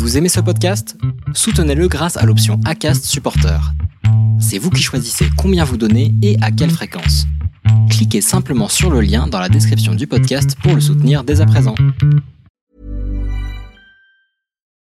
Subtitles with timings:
[0.00, 0.96] Vous aimez ce podcast?
[1.34, 3.60] Soutenez-le grâce à l'option ACAST Supporter.
[4.40, 7.26] C'est vous qui choisissez combien vous donnez et à quelle fréquence.
[7.90, 11.46] Cliquez simplement sur le lien dans la description du podcast pour le soutenir dès à
[11.46, 11.74] présent.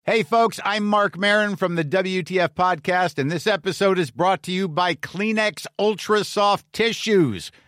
[0.05, 4.53] Hey folks, I'm Mark Marin from the WTF podcast and this episode is brought to
[4.53, 7.51] you by Kleenex Ultra Soft Tissues.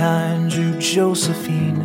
[0.00, 1.82] Behind you, Josephine.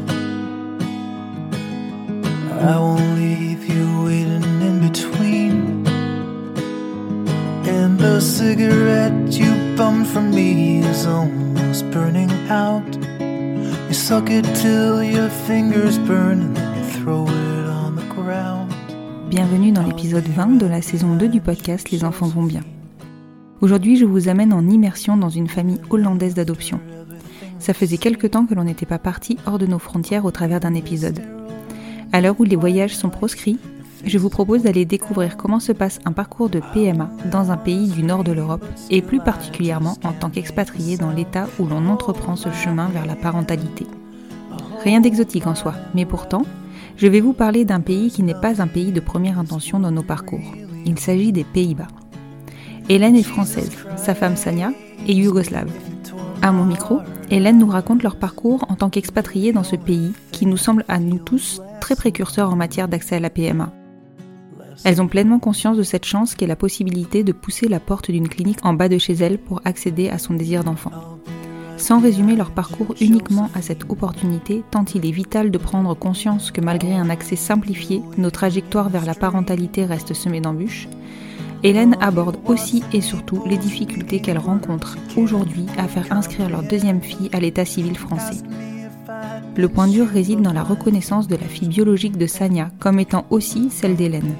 [2.72, 5.85] I won't leave you waiting in between.
[7.67, 12.89] And the cigarette you bummed from me is almost burning out.
[13.89, 18.72] You suck it till your fingers burn and then throw it on the ground.
[19.29, 22.61] Bienvenue dans l'épisode 20 de la saison 2 du podcast Les enfants vont bien.
[23.59, 26.79] Aujourd'hui, je vous amène en immersion dans une famille hollandaise d'adoption.
[27.59, 30.59] Ça faisait quelque temps que l'on n'était pas parti hors de nos frontières au travers
[30.59, 31.21] d'un épisode.
[32.11, 33.59] À l'heure où les voyages sont proscrits,
[34.05, 37.89] je vous propose d'aller découvrir comment se passe un parcours de PMA dans un pays
[37.89, 42.35] du nord de l'Europe et plus particulièrement en tant qu'expatrié dans l'état où l'on entreprend
[42.35, 43.87] ce chemin vers la parentalité.
[44.83, 46.43] Rien d'exotique en soi, mais pourtant,
[46.97, 49.91] je vais vous parler d'un pays qui n'est pas un pays de première intention dans
[49.91, 50.53] nos parcours.
[50.85, 51.87] Il s'agit des Pays-Bas.
[52.87, 54.71] Hélène est française, sa femme Sania
[55.07, 55.71] est yougoslave.
[56.45, 56.99] À mon micro,
[57.31, 60.99] Hélène nous raconte leur parcours en tant qu'expatriés dans ce pays qui nous semble à
[60.99, 63.73] nous tous très précurseur en matière d'accès à la PMA.
[64.83, 68.29] Elles ont pleinement conscience de cette chance qu'est la possibilité de pousser la porte d'une
[68.29, 70.91] clinique en bas de chez elles pour accéder à son désir d'enfant.
[71.78, 76.51] Sans résumer leur parcours uniquement à cette opportunité, tant il est vital de prendre conscience
[76.51, 80.88] que malgré un accès simplifié, nos trajectoires vers la parentalité restent semées d'embûches,
[81.65, 87.01] Hélène aborde aussi et surtout les difficultés qu'elle rencontre aujourd'hui à faire inscrire leur deuxième
[87.01, 88.43] fille à l'état civil français.
[89.55, 93.25] Le point dur réside dans la reconnaissance de la fille biologique de Sania comme étant
[93.31, 94.35] aussi celle d'Hélène.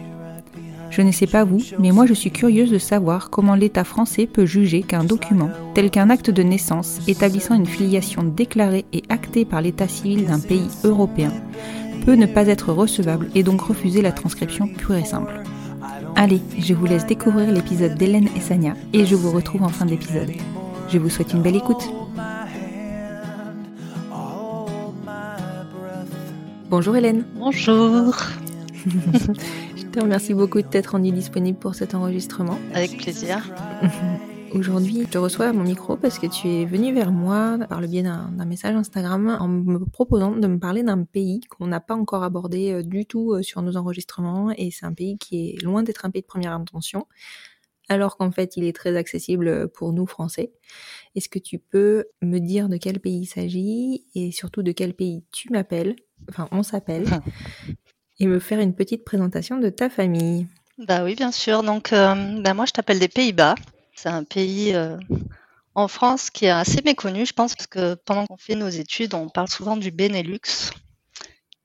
[0.92, 4.28] Je ne sais pas vous, mais moi je suis curieuse de savoir comment l'État français
[4.28, 9.46] peut juger qu'un document, tel qu'un acte de naissance établissant une filiation déclarée et actée
[9.46, 11.34] par l'État civil d'un pays européen,
[12.06, 15.42] peut ne pas être recevable et donc refuser la transcription pure et simple.
[16.18, 19.86] Allez, je vous laisse découvrir l'épisode d'Hélène et Sania et je vous retrouve en fin
[19.86, 20.32] d'épisode.
[20.90, 21.90] Je vous souhaite une belle écoute.
[26.70, 27.26] Bonjour Hélène.
[27.36, 28.16] Bonjour.
[28.86, 32.58] je te remercie beaucoup de t'être rendue disponible pour cet enregistrement.
[32.74, 33.50] Avec plaisir.
[34.56, 37.82] Aujourd'hui, je te reçois à mon micro parce que tu es venu vers moi par
[37.82, 41.82] le biais d'un message Instagram en me proposant de me parler d'un pays qu'on n'a
[41.82, 45.50] pas encore abordé euh, du tout euh, sur nos enregistrements et c'est un pays qui
[45.50, 47.06] est loin d'être un pays de première intention
[47.90, 50.54] alors qu'en fait il est très accessible pour nous Français.
[51.16, 54.94] Est-ce que tu peux me dire de quel pays il s'agit et surtout de quel
[54.94, 55.98] pays tu m'appelles,
[56.30, 57.06] enfin on s'appelle,
[58.22, 60.48] et me faire une petite présentation de ta famille?
[60.78, 63.56] Bah oui bien sûr, donc euh, bah moi je t'appelle des Pays-Bas.
[63.96, 64.98] C'est un pays euh,
[65.74, 69.14] en France qui est assez méconnu, je pense, parce que pendant qu'on fait nos études,
[69.14, 70.72] on parle souvent du Benelux.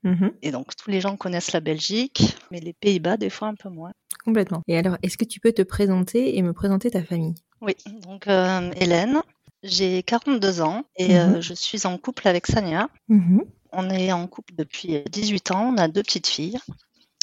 [0.03, 3.55] Mmh et donc, tous les gens connaissent la Belgique, mais les Pays-Bas, des fois, un
[3.55, 3.93] peu moins.
[4.25, 4.63] Complètement.
[4.67, 7.35] Et alors, est-ce que tu peux te présenter et me présenter ta famille?
[7.61, 9.21] Oui, donc euh, Hélène,
[9.63, 12.89] j'ai 42 ans et euh, Mmh je suis en couple avec Sania.
[13.09, 13.41] Mmh
[13.73, 16.59] On est en couple depuis 18 ans, on a deux petites filles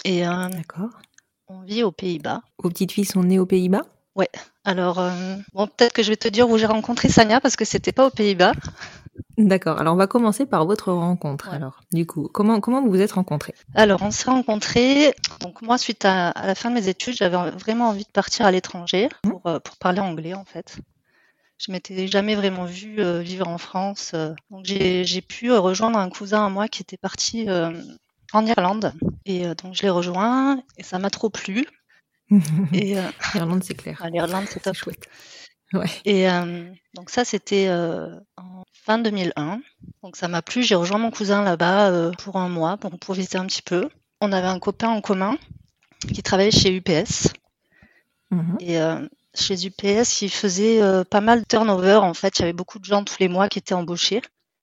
[0.05, 0.99] et D'accord.
[1.47, 2.43] on vit aux Pays-Bas.
[2.59, 3.83] Vos petites filles sont nées aux Pays-Bas?
[4.17, 4.29] Ouais.
[4.65, 7.65] Alors, euh, bon, peut-être que je vais te dire où j'ai rencontré Sania parce que
[7.65, 8.51] c'était pas aux Pays-Bas.
[9.37, 9.79] D'accord.
[9.79, 11.49] Alors, on va commencer par votre rencontre.
[11.49, 11.55] Ouais.
[11.55, 13.53] Alors, du coup, comment comment vous vous êtes rencontrés?
[13.75, 15.13] Alors, on s'est rencontrés.
[15.41, 18.47] Donc, moi, suite à, à la fin de mes études, j'avais vraiment envie de partir
[18.47, 20.77] à l'étranger pour, euh, pour parler anglais, en fait.
[21.59, 24.15] Je m'étais jamais vraiment vue euh, vivre en France.
[24.49, 27.47] donc, j'ai j'ai pu rejoindre un cousin à moi qui était parti
[28.33, 28.93] en Irlande.
[29.25, 31.67] Et donc, je l'ai rejoint et ça m'a trop plu.
[32.73, 34.01] Et euh, Irlande, c'est clair.
[34.03, 34.75] à l'Irlande, c'est C'est top.
[34.75, 35.07] chouette.
[35.73, 35.89] Ouais.
[36.05, 39.61] Et euh, donc ça, c'était euh, en fin 2001.
[40.03, 40.63] Donc ça m'a plu.
[40.63, 43.89] J'ai rejoint mon cousin là-bas pour un mois pour, pour visiter un petit peu.
[44.21, 45.37] On avait un copain en commun
[46.13, 47.33] qui travaillait chez UPS.
[48.31, 48.57] Mhm.
[48.61, 48.77] Et
[49.35, 51.95] Chez UPS, il faisait pas mal de turnover.
[51.95, 54.21] En fait, il y avait beaucoup de gens tous les mois qui étaient embauchés.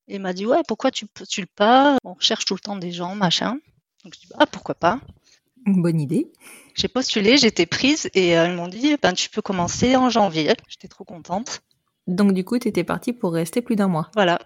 [0.09, 1.97] Et il m'a dit, ouais, pourquoi tu postules pas?
[2.05, 3.59] On cherche tout le temps des gens, machin.
[4.05, 5.01] Donc je dis, ah, pourquoi pas?
[5.67, 6.31] Une bonne idée.
[6.75, 10.55] J'ai postulé, j'étais prise et euh, ils m'ont dit, ben, tu peux commencer en janvier.
[10.69, 11.63] J'étais trop contente.
[12.07, 14.11] Donc du coup, tu étais partie pour rester plus d'un mois.
[14.15, 14.39] Voilà.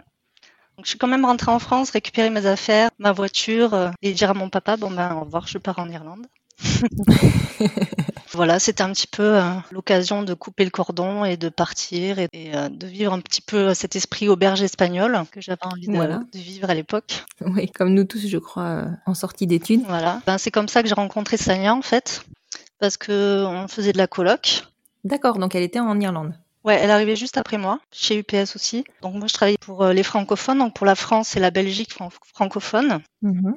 [0.77, 4.13] Donc je suis quand même rentrée en France, récupérer mes affaires, ma voiture euh, et
[4.13, 6.27] dire à mon papa, bon ben au revoir, je pars en Irlande.
[8.33, 12.29] voilà, c'était un petit peu euh, l'occasion de couper le cordon et de partir et,
[12.33, 15.93] et, euh, de vivre un petit peu cet esprit auberge espagnol que j'avais envie de,
[15.93, 16.21] Voilà.
[16.33, 17.25] de vivre à l'époque.
[17.41, 19.83] Oui, comme nous tous, je crois, euh, en sortie d'études.
[19.87, 20.21] Voilà.
[20.27, 22.23] Ben, c'est comme ça que j'ai rencontré Sania en fait,
[22.79, 24.65] parce que on faisait de la coloc.
[25.05, 26.35] D'accord, donc elle était en Irlande.
[26.65, 28.85] Ouais, elle arrivait juste après moi, chez UPS aussi.
[29.01, 32.11] Donc moi je travaillais pour les francophones, donc pour la France et la Belgique fran-
[32.35, 32.99] francophone.
[33.23, 33.55] Mhm.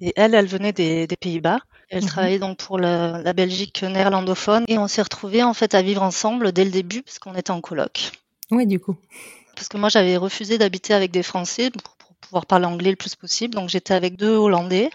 [0.00, 1.58] Et elle, elle venait des, des Pays-Bas.
[1.94, 2.08] Elle Mhm.
[2.08, 4.64] travaillait donc pour la, la Belgique néerlandophone.
[4.66, 7.50] Et on s'est retrouvés en fait à vivre ensemble dès le début parce qu'on était
[7.50, 8.12] en coloc.
[8.50, 8.96] Ouais, du coup.
[9.54, 12.96] Parce que moi j'avais refusé d'habiter avec des Français pour, pour pouvoir parler anglais le
[12.96, 13.54] plus possible.
[13.54, 14.90] Donc j'étais avec deux Hollandais,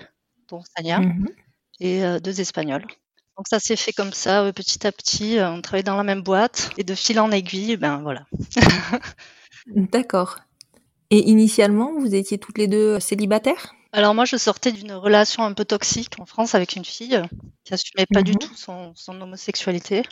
[0.49, 1.27] dont Sania, Mhm.
[1.79, 2.85] et euh, deux Espagnols.
[3.37, 5.37] Donc ça s'est fait comme ça, euh, petit à petit.
[5.37, 6.71] euh, on travaillait dans la même boîte.
[6.79, 8.25] Et de fil en aiguille, ben voilà.
[9.67, 10.37] D'accord.
[11.11, 13.73] Et initialement, vous étiez toutes les deux célibataires?
[13.97, 17.19] Alors moi, je sortais d'une relation un peu toxique en France avec une fille
[17.63, 18.37] qui assumait pas du Mhm.
[18.37, 20.03] tout son, son homosexualité.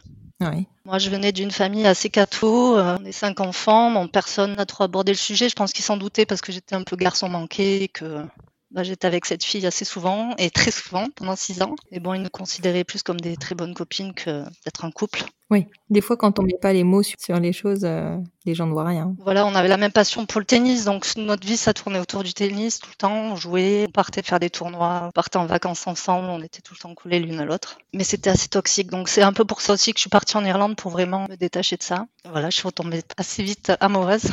[0.42, 0.66] Oui.
[0.86, 2.78] Moi, je venais d'une famille assez catho.
[2.80, 3.92] euh, on est cinq enfants.
[3.92, 5.50] Bon, personne n'a trop abordé le sujet.
[5.50, 8.26] Je pense qu'ils s'en doutaient parce que j'étais un peu garçon manqué et que
[8.72, 11.76] bah, j'étais avec cette fille assez souvent et très souvent pendant six ans.
[11.92, 15.26] Et bon, ils nous considéraient plus comme des très bonnes copines que d'être un couple.
[15.52, 15.68] Oui.
[15.92, 18.72] Des fois, quand on met pas les mots sur, les choses, euh, les gens ne
[18.72, 19.16] voient rien.
[19.20, 22.24] Voilà, on avait la même passion pour le tennis, donc notre vie, ça tournait autour
[22.24, 23.14] du tennis tout le temps.
[23.14, 26.74] On jouait, on partait faire des tournois, on partait en vacances ensemble, on était tout
[26.74, 27.78] le temps collés l'une à l'autre.
[27.94, 30.36] Mais c'était assez toxique, donc c'est un peu pour ça aussi que je suis partie
[30.38, 32.08] en Irlande pour vraiment me détacher de ça.
[32.28, 34.32] Voilà, je suis retombée assez vite amoureuse.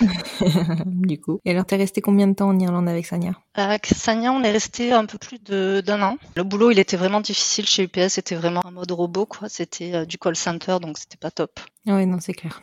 [0.86, 1.40] du coup.
[1.44, 3.32] Et alors, t'es resté combien de temps en Irlande avec Sania?
[3.54, 6.16] Avec Sania, on est resté un peu plus de- d'un an.
[6.36, 9.48] Le boulot, il était vraiment difficile chez UPS, c'était vraiment un mode robot, quoi.
[9.48, 11.60] C'était euh, du call center, donc c'était pas top.
[11.86, 12.60] Oui, non, c'est clair.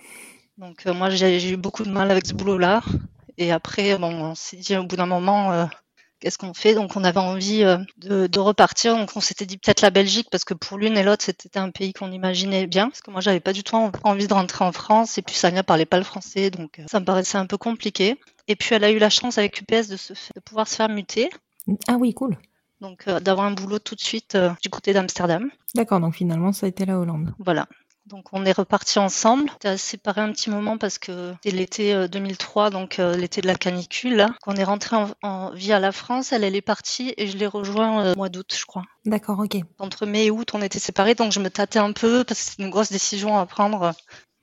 [0.57, 2.81] Donc euh, moi j'ai eu beaucoup de mal avec ce boulot-là.
[3.37, 5.65] Et après, bon, on s'est dit au bout d'un moment, euh,
[6.19, 6.75] qu'est-ce qu'on fait?
[6.75, 8.95] Donc on avait envie euh, de, de repartir.
[8.97, 11.71] Donc on s'était dit peut-être la Belgique parce que pour l'une et l'autre c'était un
[11.71, 12.89] pays qu'on imaginait bien.
[12.89, 15.17] Parce que moi j'avais pas du tout en- envie de rentrer en France.
[15.17, 18.19] Et puis Sania parlait pas le français, donc ça me paraissait un peu compliqué.
[18.47, 20.75] Et puis elle a eu la chance avec UPS de, se, fa- de pouvoir se
[20.75, 21.29] faire muter.
[21.87, 22.37] Ah oui, cool.
[22.81, 25.49] Donc euh, d'avoir un boulot tout de suite euh, du côté d'Amsterdam.
[25.75, 27.33] D'accord, donc finalement, ça a été la Hollande.
[27.39, 27.67] Voilà.
[28.07, 29.49] Donc on est reparti ensemble.
[29.51, 33.41] On était séparés un petit moment parce que c'était l'été euh, 2003, donc euh, l'été
[33.41, 34.15] de la canicule.
[34.15, 34.35] Là.
[34.47, 38.11] On est rentré en, à la France, elle, elle est partie et je l'ai rejoint
[38.11, 38.83] au mois d'août, je crois.
[39.05, 39.57] D'accord, ok.
[39.79, 42.51] Entre mai et août, on était séparés, donc je me tâtais un peu parce que
[42.51, 43.93] c'était une grosse décision à prendre.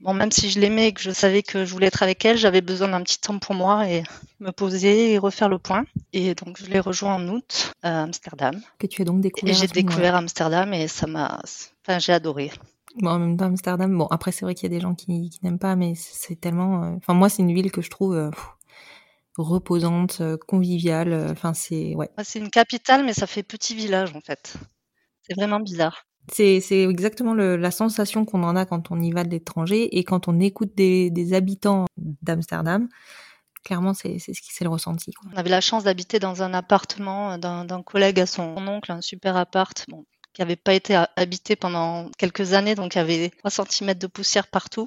[0.01, 2.37] Bon, même si je l'aimais et que je savais que je voulais être avec elle,
[2.39, 4.05] j'avais besoin d'un petit temps pour moi et
[4.41, 5.85] me poser et refaire le point.
[6.13, 8.63] Et donc je l'ai rejoint en août à Amsterdam.
[8.79, 9.55] Que tu as donc Et découvert.
[9.55, 10.07] j'ai ce moment-là.
[10.07, 11.41] découvert Amsterdam et ça m'a...
[11.87, 12.51] Enfin, j'ai adoré.
[12.97, 15.31] Bon, en même temps, Amsterdam, bon, après, c'est vrai qu'il y a des gens qui,
[15.31, 16.85] qui n'aiment pas, mais c'est tellement.
[16.85, 18.47] euh, Enfin, moi, c'est une ville que je trouve euh, pff,
[19.37, 21.29] reposante, euh, conviviale.
[21.31, 21.95] Enfin, c'est.
[21.97, 24.55] Ouais, C'est une capitale, mais ça fait petit village en fait.
[25.23, 26.07] C'est vraiment bizarre.
[26.33, 30.05] C'est c'est exactement la sensation qu'on en a quand on y va de l'étranger et
[30.05, 32.89] quand on écoute des, habitants d'Amsterdam.
[33.65, 35.13] Clairement, c'est c'est ce qui c'est le ressenti.
[35.33, 39.01] On avait la chance d'habiter dans un appartement euh, d'un collègue à son oncle, un
[39.01, 39.85] super appart,
[40.33, 43.95] qui n'avait pas été ha- habité pendant quelques années, donc il y avait 3 cm
[43.95, 44.87] de poussière partout.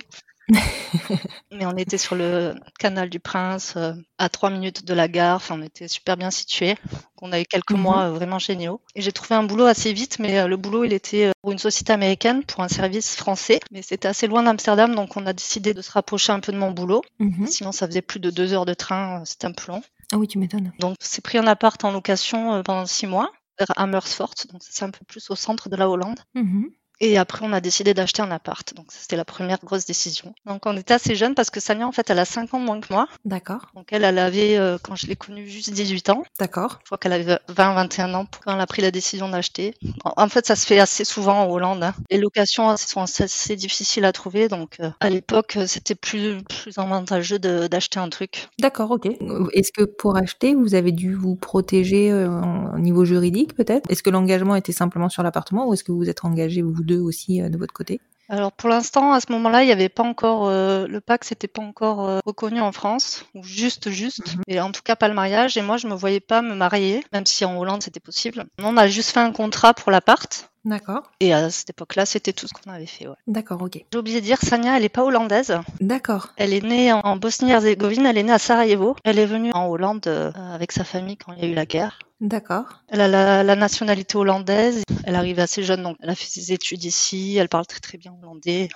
[1.52, 5.36] Mais on était sur le canal du Prince, euh, à 3 minutes de la gare,
[5.38, 6.76] enfin, on était super bien situés.
[7.22, 7.80] On a eu quelques Mhm.
[7.82, 8.82] mois euh, vraiment géniaux.
[8.96, 11.58] Et j'ai trouvé un boulot assez vite, mais euh, le boulot, il était pour une
[11.60, 13.60] société américaine, pour un service français.
[13.72, 16.58] Mais c'était assez loin d'Amsterdam, donc on a décidé de se rapprocher un peu de
[16.58, 17.02] mon boulot.
[17.20, 17.48] Mhm.
[17.48, 19.82] Sinon, ça faisait plus de deux heures de train, c'était un peu long.
[20.14, 20.72] Ah oui, tu m'étonnes.
[20.80, 24.90] Donc, c'est pris un appart en location pendant six mois, vers Amersfoort, donc c'est un
[24.90, 26.20] peu plus au centre de la Hollande.
[26.34, 26.70] Mhm.
[27.04, 28.74] Et après, on a décidé d'acheter un appart.
[28.76, 30.34] Donc, c'était la première grosse décision.
[30.46, 32.80] Donc, on était assez jeunes parce que Sania, en fait, elle a 5 ans moins
[32.80, 33.08] que moi.
[33.26, 36.24] D'accord, Donc, elle, elle avait, euh, quand je l'ai connue, juste 18 ans.
[36.40, 36.78] d'accord.
[36.82, 39.74] Je crois qu'elle avait 20, 21 ans quand elle a pris la décision d'acheter.
[40.06, 41.84] En fait, ça se fait assez souvent en Hollande.
[41.84, 41.96] hein.
[42.12, 44.48] Les locations hein, sont assez, difficiles à trouver.
[44.48, 48.48] Donc, euh, à l'époque, euh, c'était plus, plus avantageux d'acheter un truc.
[48.60, 49.08] D'accord, ok.
[49.54, 52.30] Est-ce que pour acheter, vous avez dû vous protéger euh,
[52.76, 53.90] au niveau juridique peut-être?
[53.90, 56.84] Est-ce que l'engagement était simplement sur l'appartement ou est-ce que vous vous êtes engagés vous
[56.84, 56.91] deux?
[57.00, 60.04] Aussi euh, de votre côté Alors pour l'instant, à ce moment-là, il n'y avait pas
[60.04, 64.44] encore euh, le Pax n'était pas encore euh, reconnu en France, ou juste juste, Mhm.
[64.48, 65.58] et en tout cas pas le mariage.
[65.58, 68.46] Et moi, je me voyais pas me marier, même si en Hollande c'était possible.
[68.64, 71.12] On a juste fait un contrat pour l'appart, D'accord.
[71.20, 73.08] et à cette époque-là, c'était tout ce qu'on avait fait.
[73.08, 73.16] Ouais.
[73.28, 73.84] D'accord, ok.
[73.92, 75.58] J'ai oublié de dire, Sania, elle est pas hollandaise.
[75.82, 76.30] D'accord.
[76.38, 78.06] Elle est née en, en Bosnie-Herzégovine.
[78.06, 78.96] Elle est née à Sarajevo.
[79.04, 81.66] Elle est venue en Hollande euh, avec sa famille quand il y a eu la
[81.66, 82.00] guerre.
[82.22, 82.84] D'accord.
[82.88, 84.84] Elle a la, la nationalité hollandaise.
[85.04, 87.36] Elle arrive assez jeune, donc elle a fait ses études ici.
[87.38, 88.70] Elle parle très très bien hollandais.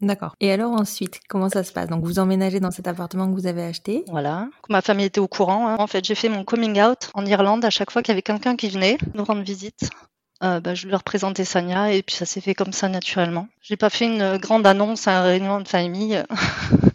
[0.00, 0.34] D'accord.
[0.40, 1.88] Et alors ensuite, comment ça se passe?
[1.88, 4.04] Donc vous emménagez dans cet appartement que vous avez acheté?
[4.08, 4.48] Voilà.
[4.68, 5.68] Ma famille était au courant.
[5.68, 5.76] hein.
[5.78, 8.22] En fait, j'ai fait mon coming out en Irlande à chaque fois qu'il y avait
[8.22, 9.90] quelqu'un qui venait nous rendre visite.
[10.42, 13.46] euh, bah, je leur présentais Sania et puis ça s'est fait comme ça naturellement.
[13.60, 16.22] J'ai pas fait une grande annonce à une réunion de famille.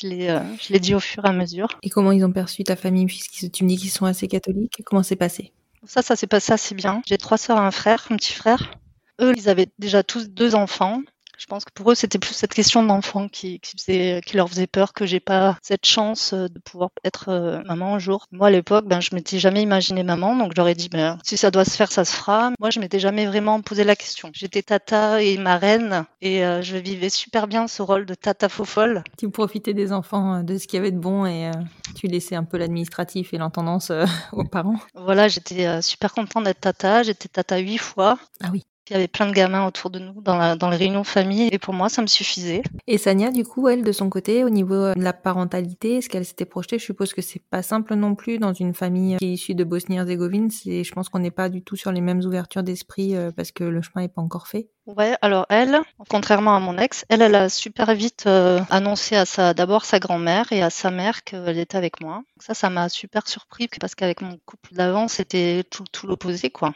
[0.00, 1.68] je l'ai, euh, je l'ai dit au fur et à mesure.
[1.82, 4.82] Et comment ils ont perçu ta famille puisque tu me dis qu'ils sont assez catholiques?
[4.84, 5.52] Comment c'est passé?
[5.84, 7.02] Ça, ça s'est passé assez bien.
[7.06, 8.72] J'ai trois sœurs et un frère, un petit frère.
[9.20, 11.02] Eux, ils avaient déjà tous deux enfants.
[11.38, 14.48] Je pense que pour eux, c'était plus cette question d'enfant qui, qui, faisait- qui leur
[14.48, 18.24] faisait peur que j'ai pas cette chance euh, de pouvoir être euh, maman un jour.
[18.32, 21.50] Moi, à l'époque, ben, je m'étais jamais imaginé maman, donc j'aurais dit, ben, si ça
[21.50, 22.50] doit se faire, ça se fera.
[22.58, 24.30] Moi, je m'étais jamais vraiment posé la question.
[24.32, 29.04] J'étais tata et marraine, et euh, je vivais super bien ce rôle de tata fofolle.
[29.18, 31.52] Tu profitais des enfants, de ce qu'il y avait de bon et euh,
[31.94, 33.92] tu laissais un peu l'administratif et l'intendance
[34.32, 34.78] aux parents.
[34.94, 37.02] Voilà, j'étais super contente d'être tata.
[37.02, 38.18] J'étais tata huit fois.
[38.42, 38.64] Ah oui.
[38.88, 41.06] Il y avait plein de gamins autour de nous dans, la, dans les réunions de
[41.06, 42.62] famille, et pour moi, ça me suffisait.
[42.86, 46.08] Et Sania, du coup, elle, de son côté, au niveau euh, de la parentalité, est-ce
[46.08, 46.78] qu'elle s'était projetée?
[46.78, 49.64] Je suppose que c'est pas simple non plus dans une famille qui est issue de
[49.64, 50.50] Bosnie-Herzégovine.
[50.52, 53.64] Je pense qu'on n'est pas du tout sur les mêmes ouvertures d'esprit euh, parce que
[53.64, 54.68] le chemin n'est pas encore fait.
[54.86, 59.26] Ouais, alors elle, contrairement à mon ex, elle, elle a super vite euh, annoncé à
[59.26, 62.22] sa, d'abord sa grand-mère et à sa mère qu'elle était avec moi.
[62.38, 66.72] Ça, ça m'a super surpris parce qu'avec mon couple d'avant, c'était tout, tout l'opposé, quoi.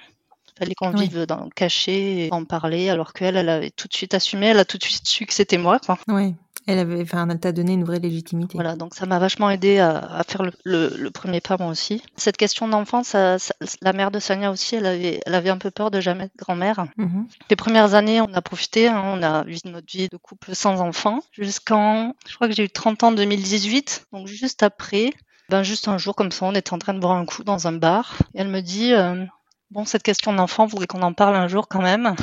[0.60, 1.08] Fallait qu'on Oui.
[1.08, 4.46] vive dans le cachet et en parler, alors qu'elle, elle avait tout de suite assumé,
[4.46, 5.98] elle a tout de suite su que c'était moi, quoi.
[6.06, 6.34] Ouais.
[6.66, 8.52] Elle avait, enfin, elle t'a donné une vraie légitimité.
[8.54, 11.68] Voilà, donc ça m'a vachement aidé à, à faire le, le- le premier pas moi
[11.68, 12.02] aussi.
[12.16, 15.56] Cette question d'enfant, ça, ça- la mère de Sonia aussi, elle avait, elle avait un
[15.56, 16.84] peu peur de jamais être grand-mère.
[16.98, 17.26] Mhm.
[17.48, 20.80] Les premières années, on a profité, hein, on a vécu notre vie de couple sans
[20.82, 25.10] enfant jusqu'en, je crois que j'ai eu 30 ans en 2018, donc juste après,
[25.48, 27.66] ben juste un jour comme ça, on était en train de boire un coup dans
[27.66, 29.24] un bar et elle me dit, euh,
[29.70, 32.14] bon cette question d'enfant, voudrait qu'on en parle un jour quand même?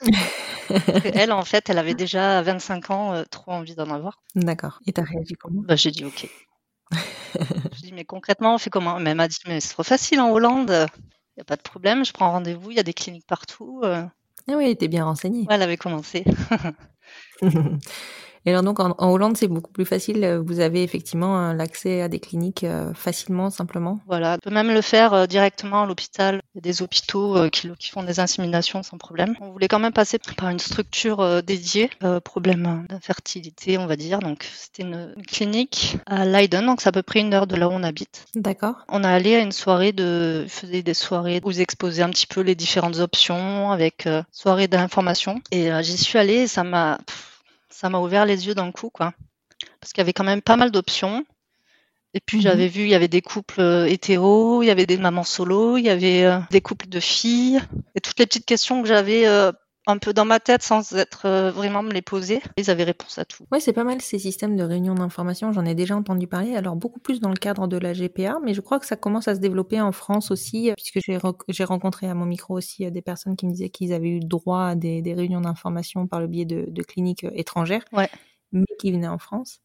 [1.14, 4.20] Elle, en fait, elle avait déjà 25 ans, euh, trop envie d'en avoir.
[4.34, 4.80] D'accord.
[4.86, 5.62] Et t'as réagi comment?
[5.64, 6.28] Bah, j'ai dit ok.
[6.92, 8.98] j'ai dit mais concrètement on fait comment?
[8.98, 10.88] Mais elle m'a dit mais c'est trop facile en Hollande,
[11.36, 13.80] il y a pas de problème, je prends rendez-vous, il y a des cliniques partout.
[13.84, 14.04] euh.
[14.48, 15.40] Ah oui, t'es bien renseigné.
[15.40, 16.24] Ouais, elle avait commencé.
[18.46, 20.40] Et alors donc en, en Hollande, c'est beaucoup plus facile.
[20.46, 24.00] Vous avez effectivement euh, l'accès à des cliniques euh, facilement, simplement?
[24.06, 26.40] Voilà, on peut même le faire euh, directement à l'hôpital.
[26.54, 29.34] Il y a des hôpitaux qui, font des inséminations sans problème.
[29.40, 34.20] On voulait quand même passer par une structure dédiée, euh, problème d'infertilité, on va dire.
[34.20, 37.56] Donc c'était une, une clinique à Leiden, donc c'est à peu près une heure de
[37.56, 38.26] là où on habite.
[38.34, 38.76] D'accord.
[38.88, 42.10] On a allé à une soirée de, ils faisaient des soirées où ils exposaient un
[42.10, 45.40] petit peu les différentes options avec euh, soirée d'information.
[45.50, 46.98] Et euh, j'y suis allée et ça m'a,
[47.76, 49.12] ça m'a ouvert les yeux d'un coup, quoi.
[49.80, 51.26] Parce qu'il y avait quand même pas mal d'options.
[52.14, 52.42] Et puis Mhm.
[52.42, 55.76] j'avais vu, il y avait des couples euh, hétéros, il y avait des mamans solo,
[55.76, 57.60] il y avait euh, des couples de filles.
[57.94, 59.52] Et toutes les petites questions que j'avais euh,
[59.86, 63.18] un peu dans ma tête sans être euh, vraiment me les poser, ils avaient réponse
[63.18, 63.44] à tout.
[63.52, 65.52] Ouais, c'est pas mal ces systèmes de réunion d'information.
[65.52, 66.56] J'en ai déjà entendu parler.
[66.56, 69.28] Alors beaucoup plus dans le cadre de la GPA, mais je crois que ça commence
[69.28, 72.54] à se développer en France aussi, euh, puisque j'ai re- j'ai rencontré à mon micro
[72.56, 75.40] aussi euh, des personnes qui me disaient qu'ils avaient eu droit à des, des réunions
[75.40, 78.08] d'information par le biais de, de cliniques étrangères, Ouais.
[78.52, 79.60] mais qui venaient en France.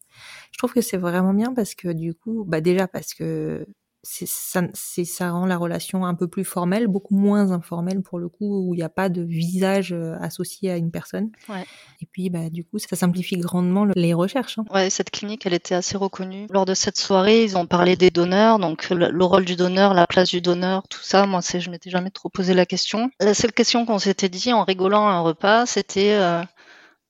[0.52, 3.66] Je trouve que c'est vraiment bien parce que du coup, bah déjà parce que
[4.04, 8.28] ça, c'est ça rend la relation un peu plus formelle, beaucoup moins informelle pour le
[8.28, 11.30] coup, où il n'y a pas de visage euh, associé à une personne.
[11.48, 11.64] Ouais.
[12.00, 14.58] Et puis, bah, du coup, ça simplifie grandement le- les recherches.
[14.58, 14.64] hein.
[14.74, 16.48] Ouais, cette clinique, elle était assez reconnue.
[16.50, 19.94] Lors de cette soirée, ils ont parlé des donneurs, donc le, le rôle du donneur,
[19.94, 21.24] la place du donneur, tout ça.
[21.26, 23.08] Moi, c'est, je m'étais jamais trop posé la question.
[23.20, 26.42] La seule question qu'on s'était dit en rigolant à un repas, c'était euh,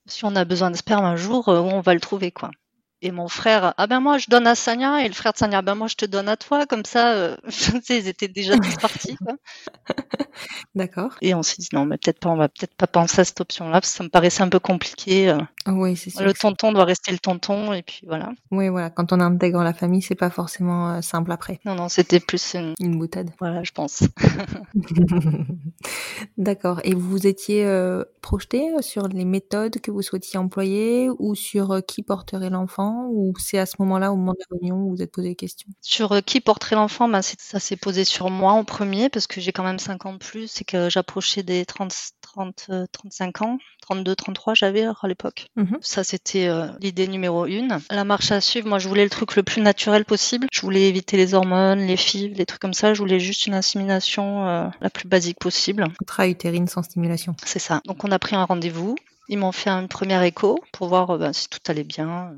[0.07, 2.51] si on a besoin de sperme un jour, euh, où on va le trouver, quoi.
[3.05, 5.61] Et mon frère, ah ben moi je donne à Sania, et le frère de Sania,
[5.61, 8.57] ben moi je te donne à toi, comme ça, euh, tu sais, ils étaient déjà
[8.57, 9.17] tous partis.
[10.77, 11.17] D'accord.
[11.21, 13.41] Et on s'est dit non, mais peut-être pas, on va peut-être pas penser à cette
[13.41, 15.31] option-là, parce que ça me paraissait un peu compliqué.
[15.31, 15.39] euh.
[15.67, 16.23] Oui, c'est sûr.
[16.23, 18.31] Le tonton doit rester le tonton, et puis voilà.
[18.53, 18.91] Oui, voilà.
[18.91, 21.59] Quand on intègre la famille, c'est pas forcément euh, simple après.
[21.65, 23.31] Non, non, c'était plus une, Une boutade.
[23.41, 24.05] voilà, je pense.
[26.39, 26.81] D'accord.
[26.85, 31.73] Et vous vous étiez euh, projeté sur les méthodes que vous souhaitiez employer ou sur
[31.73, 32.92] euh, qui porterait l'enfant?
[33.11, 35.37] Ou c'est à ce moment-là, au moment de la réunion, où vous êtes posé des
[35.37, 35.69] questions?
[35.81, 39.41] Sur euh, qui porterait l'enfant, ben, ça s'est posé sur moi en premier parce que
[39.41, 43.43] j'ai quand même 5 ans de plus et que j'approchais des 30, 30, euh, 35
[43.43, 43.59] ans.
[43.83, 45.47] 32-33 j'avais à l'époque.
[45.57, 45.79] Mhm.
[45.81, 47.79] Ça, c'était euh, l'idée numéro une.
[47.91, 50.47] La marche à suivre, moi, je voulais le truc le plus naturel possible.
[50.53, 52.95] Je voulais éviter les hormones, les fibres, les trucs comme ça.
[52.95, 55.85] Je voulais juste une insémination euh, la plus basique possible.
[56.01, 57.35] Intra-utérine sans stimulation.
[57.45, 57.81] C'est ça.
[57.87, 58.95] Donc, on a pris un rendez-vous.
[59.29, 62.35] Ils m'ont fait une première écho pour voir euh, ben, si tout allait bien.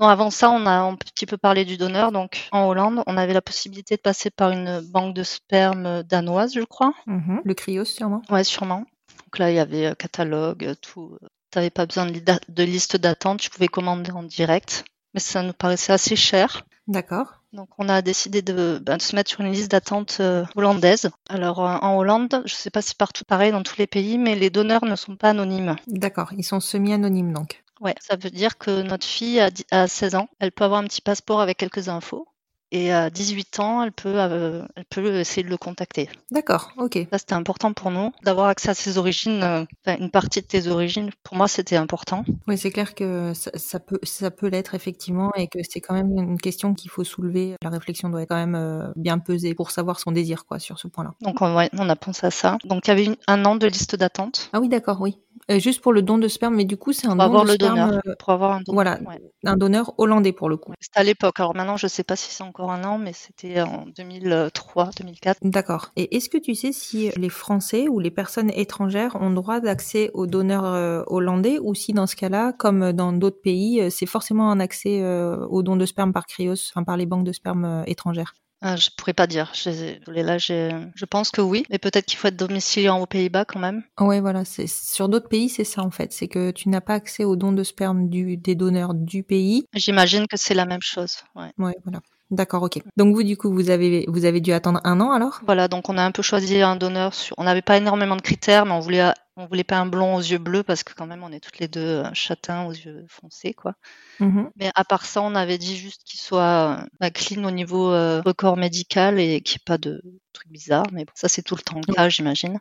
[0.00, 2.10] Non, avant ça, on a un petit peu parlé du donneur.
[2.10, 6.54] Donc, en Hollande, on avait la possibilité de passer par une banque de sperme danoise,
[6.54, 6.92] je crois.
[7.06, 7.42] Mhm.
[7.44, 8.22] Le cryos, sûrement.
[8.30, 8.84] Ouais, sûrement.
[9.24, 11.16] Donc là, il y avait euh, catalogue, euh, tout.
[11.52, 14.84] Tu n'avais pas besoin de, li- de liste d'attente, tu pouvais commander en direct.
[15.14, 16.62] Mais ça nous paraissait assez cher.
[16.86, 17.34] D'accord.
[17.52, 21.10] Donc on a décidé de, ben, de se mettre sur une liste d'attente euh, hollandaise.
[21.28, 24.18] Alors euh, en Hollande, je ne sais pas si partout pareil dans tous les pays,
[24.18, 25.74] mais les donneurs ne sont pas anonymes.
[25.88, 26.30] D'accord.
[26.36, 27.62] Ils sont semi-anonymes donc.
[27.80, 30.80] Ouais, ça veut dire que notre fille a, dix- a 16 ans, elle peut avoir
[30.80, 32.28] un petit passeport avec quelques infos.
[32.72, 36.08] Et à 18 ans, elle peut, euh, elle peut essayer de le contacter.
[36.30, 36.70] D'accord.
[36.76, 36.98] Ok.
[37.10, 40.46] Ça, c'était important pour nous, d'avoir accès à ses origines, euh, enfin, une partie de
[40.46, 41.10] tes origines.
[41.24, 42.24] Pour moi, c'était important.
[42.46, 45.94] Oui, c'est clair que ça, ça peut, ça peut l'être effectivement et que c'est quand
[45.94, 47.56] même une question qu'il faut soulever.
[47.62, 50.78] La réflexion doit être quand même euh, bien pesée pour savoir son désir quoi sur
[50.78, 51.14] ce point-là.
[51.22, 52.56] Donc, on, a pensé à ça.
[52.64, 55.18] Donc, il y avait une- un an de liste d'attente Ah oui, d'accord, oui.
[55.50, 57.42] Euh, juste pour le don de sperme, mais du coup, c'est un pour don avoir
[57.44, 58.00] de le sperme, donneur.
[58.18, 58.74] Pour avoir un donneur.
[58.74, 59.20] voilà, Ouais.
[59.44, 60.72] un donneur hollandais pour le coup.
[60.80, 61.40] C'était à l'époque.
[61.40, 65.38] Alors maintenant, je sais pas si c'est encore un an, mais c'était en 2003, 2004.
[65.42, 65.92] D'accord.
[65.96, 70.10] Et est-ce que tu sais si les Français ou les personnes étrangères ont droit d'accès
[70.14, 74.06] aux donneurs euh, hollandais ou si dans ce cas-là, comme dans d'autres pays, euh, c'est
[74.06, 77.32] forcément un accès euh, aux dons de sperme par Cryos, enfin par les banques de
[77.32, 78.34] sperme euh, étrangères?
[78.62, 79.50] Ah, je pourrais pas dire.
[79.54, 79.70] Je,
[80.06, 83.82] là, je pense que oui, mais peut-être qu'il faut être domicilié aux Pays-Bas quand même.
[83.98, 84.44] Ouais, voilà.
[84.44, 86.12] C'est sur d'autres pays, c'est ça en fait.
[86.12, 89.64] C'est que tu n'as pas accès aux dons de sperme du, des donneurs du pays.
[89.72, 91.16] J'imagine que c'est la même chose.
[91.34, 91.50] Ouais.
[91.56, 92.00] Ouais, voilà.
[92.30, 92.80] D'accord, ok.
[92.96, 95.40] Donc vous, du coup, vous avez vous avez dû attendre un an alors?
[95.46, 97.12] Voilà, donc on a un peu choisi un donneur.
[97.12, 97.34] Sur...
[97.38, 100.20] On n'avait pas énormément de critères, mais on voulait, on voulait pas un blond aux
[100.20, 103.04] yeux bleus parce que quand même, on est toutes les deux euh, châtains aux yeux
[103.08, 103.74] foncés, quoi.
[104.20, 104.50] Mhm.
[104.56, 107.90] Mais à part ça, on avait dit juste qu'il soit euh, bah, clean au niveau
[107.90, 110.00] euh, record médical et qu'il n'y ait pas de
[110.32, 110.86] trucs bizarres.
[110.92, 112.60] Mais bon, ça, c'est tout le temps le cas, j'imagine.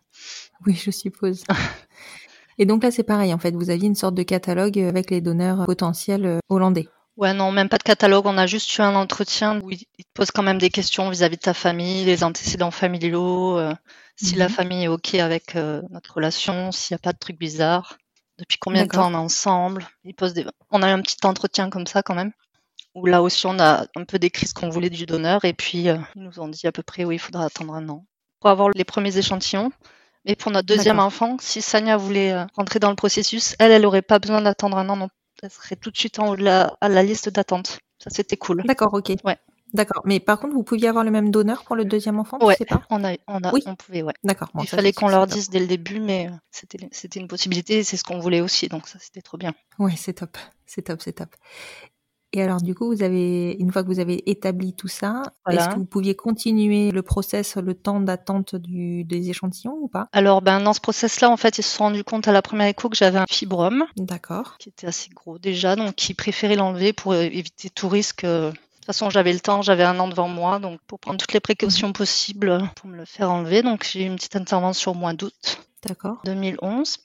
[0.65, 1.43] Oui, je suppose.
[2.57, 3.33] Et donc là, c'est pareil.
[3.33, 6.89] En fait, vous aviez une sorte de catalogue avec les donneurs potentiels hollandais.
[7.19, 8.25] Ouais, non, même pas de catalogue.
[8.27, 11.09] On a juste eu un entretien où il il te pose quand même des questions
[11.09, 13.73] vis-à-vis de ta famille, les antécédents familiaux, euh,
[14.15, 14.53] si la Mhm.
[14.53, 17.97] famille est OK avec euh, notre relation, s'il n'y a pas de trucs bizarres,
[18.37, 19.85] depuis combien de temps on est ensemble.
[20.05, 20.45] Il pose des...
[20.71, 22.31] On a eu un petit entretien comme ça quand même,
[22.95, 25.89] où là aussi on a un peu décrit ce qu'on voulait du donneur, et puis
[25.89, 28.05] euh, ils nous ont dit à peu près oui, il faudra attendre un an
[28.39, 29.71] pour avoir les premiers échantillons.
[30.25, 34.01] Mais pour notre deuxième enfant, si Sania voulait rentrer dans le processus, elle, elle aurait
[34.01, 36.75] pas besoin d'attendre un an non elle serait tout de suite en haut de la,
[36.81, 37.79] à la liste d'attente.
[37.99, 38.63] Ça, c'était cool.
[38.65, 39.13] D'accord, ok.
[39.23, 39.37] Ouais.
[39.73, 40.01] D'accord.
[40.05, 42.47] Mais par contre, vous pouviez avoir le même donneur pour le deuxième enfant, pas?
[42.89, 43.61] On, a, on, a, Oui.
[43.65, 44.13] on pouvait, ouais.
[44.23, 44.49] D'accord.
[44.53, 47.83] bon, Il ça, fallait qu'on leur dise dès le début, mais c'était une possibilité et
[47.83, 49.53] c'est ce qu'on voulait aussi, donc ça, c'était trop bien.
[49.77, 50.37] Ouais, c'est top.
[50.65, 51.35] C'est top, c'est top.
[52.31, 55.61] Et alors, du coup, vous avez, une fois que vous avez établi tout ça, Voilà.
[55.61, 60.07] est-ce que vous pouviez continuer le process, le temps d'attente des échantillons ou pas?
[60.11, 62.67] Alors, ben, dans ce process-là, en fait, ils se sont rendus compte à la première
[62.67, 64.57] écho que j'avais un fibrome D'accord.
[64.59, 68.23] qui était assez gros déjà, donc ils préféraient l'enlever pour euh, éviter tout risque.
[68.25, 68.51] euh.
[68.51, 68.55] De
[68.91, 71.39] toute façon, j'avais le temps, j'avais un an devant moi, donc pour prendre toutes les
[71.39, 73.61] précautions possibles euh, pour me le faire enlever.
[73.63, 75.59] Donc, j'ai eu une petite intervention au mois d'août.
[75.83, 76.17] D'accord.
[76.25, 76.97] 2011.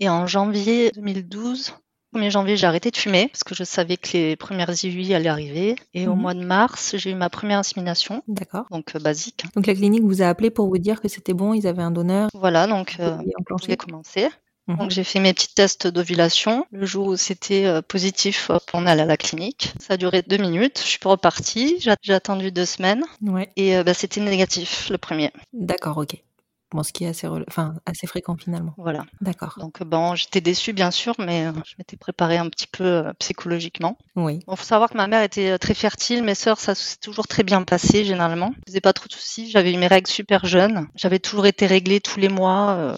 [0.00, 1.72] Et en janvier 2012,
[2.14, 5.28] 1er janvier, j'ai arrêté de fumer parce que je savais que les premières IUI allaient
[5.28, 5.76] arriver.
[5.94, 6.20] Et au Mhm.
[6.20, 8.64] mois de mars, j'ai eu ma première insémination, D'accord.
[8.70, 9.44] donc euh, basique.
[9.54, 11.90] Donc, la clinique vous a appelé pour vous dire que c'était bon, ils avaient un
[11.90, 12.28] donneur.
[12.34, 14.28] Voilà, donc euh, pouvait commencer.
[14.68, 14.76] Mhm.
[14.76, 16.66] Donc j'ai fait mes petits tests d'ovulation.
[16.72, 19.72] Le jour où c'était euh, positif, hop, on allait à la clinique.
[19.80, 20.78] Ça a duré deux minutes.
[20.82, 21.76] Je suis pas repartie.
[21.80, 23.48] J'ai j'ai attendu deux semaines Ouais.
[23.56, 25.30] et bah, c'était négatif le premier.
[25.54, 26.22] D'accord, ok.
[26.70, 28.74] Bon, ce qui est assez, rela- enfin, assez fréquent finalement.
[28.76, 29.04] Voilà.
[29.22, 29.54] D'accord.
[29.58, 32.84] Donc euh, bon, j'étais déçue bien sûr, mais euh, je m'étais préparée un petit peu
[32.84, 33.96] euh, psychologiquement.
[34.16, 34.40] Oui.
[34.46, 37.26] Bon, faut savoir que ma mère était euh, très fertile, mes sœurs, ça s'est toujours
[37.26, 38.52] très bien passé généralement.
[38.58, 40.86] Je faisais pas trop de soucis, j'avais eu mes règles super jeunes.
[40.94, 42.96] J'avais toujours été réglée tous les mois.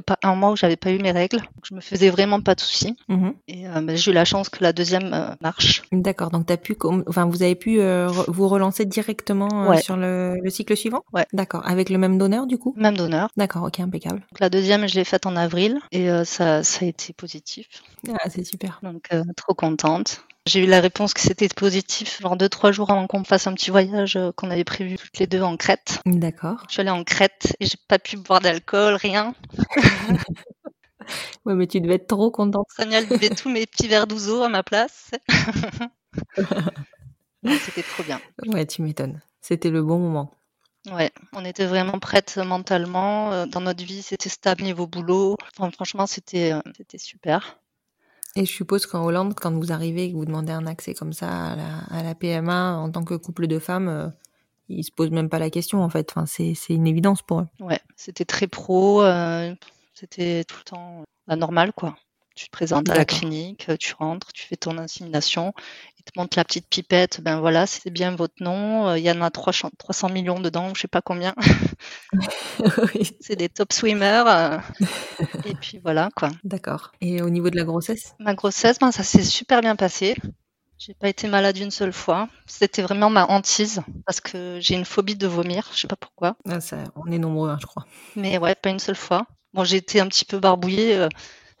[0.00, 1.36] Pas un mois où j'avais pas eu mes règles.
[1.38, 2.96] Donc, je me faisais vraiment pas de soucis.
[3.08, 3.34] Mhm.
[3.48, 5.82] Et euh, bah, j'ai eu la chance que la deuxième euh, marche.
[5.92, 6.30] D'accord.
[6.30, 6.76] Donc, t'as pu,
[7.06, 9.82] enfin, vous avez pu euh, re- vous relancer directement Ouais.
[9.82, 11.04] sur le, le cycle suivant?
[11.12, 11.26] Ouais.
[11.32, 11.66] D'accord.
[11.68, 12.72] Avec le même donneur, du coup?
[12.76, 13.28] Même donneur.
[13.36, 14.20] D'accord, ok, impeccable.
[14.20, 17.66] Donc, la deuxième, je l'ai faite en avril et ça, ça a été positif.
[18.08, 18.80] Ah, c'est super.
[18.82, 20.24] Donc trop contente.
[20.46, 23.54] J'ai eu la réponse que c'était positif, genre deux trois jours avant qu'on fasse un
[23.54, 26.00] petit voyage euh, qu'on avait prévu toutes les deux en Crète.
[26.04, 26.64] D'accord.
[26.68, 29.34] Je suis allée en Crète et j'ai pas pu boire d'alcool, rien.
[31.44, 32.68] Ouais, mais tu devais être trop contente.
[32.76, 35.10] Sonia buvait tous mes petits verres d'ouzo à ma place.
[37.44, 38.20] C'était trop bien.
[38.46, 39.20] Ouais, tu m'étonnes.
[39.40, 40.30] C'était le bon moment.
[40.92, 43.32] Ouais, on était vraiment prêtes mentalement.
[43.32, 45.36] euh, Dans notre vie, c'était stable niveau boulot.
[45.58, 47.58] Enfin, franchement, c'était euh, c'était super.
[48.34, 51.12] Et je suppose qu'en Hollande, quand vous arrivez et que vous demandez un accès comme
[51.12, 54.08] ça à la, à la PMA en tant que couple de femmes, euh,
[54.68, 56.10] ils se posent même pas la question en fait.
[56.14, 57.46] Enfin, c'est une évidence pour eux.
[57.60, 59.02] Ouais, c'était très pro.
[59.02, 59.54] euh,
[59.94, 61.96] c'était tout le temps la normale, quoi.
[62.34, 65.52] Tu te présentes à la clinique, euh, tu rentres, tu fais ton insémination,
[66.02, 67.20] te montrent la petite pipette.
[67.22, 68.88] Ben voilà, c'est bien votre nom.
[68.88, 71.34] euh, Il y en a 300 300 millions dedans, je sais pas combien.
[72.94, 73.16] Oui.
[73.20, 74.24] C'est des top swimmers.
[74.26, 74.58] euh,
[75.44, 76.30] et puis voilà, quoi.
[76.44, 76.92] D'accord.
[77.00, 78.14] Et au niveau de la grossesse?
[78.18, 80.16] Ma grossesse, ben, ça s'est super bien passé.
[80.78, 82.28] J'ai pas été malade une seule fois.
[82.46, 85.68] C'était vraiment ma hantise parce que j'ai une phobie de vomir.
[85.72, 86.36] Je sais pas pourquoi.
[86.48, 87.86] Ah, ça, On est nombreux, hein, je crois.
[88.16, 89.26] Mais ouais, pas une seule fois.
[89.54, 91.08] Bon, j'ai été un petit peu barbouillée euh,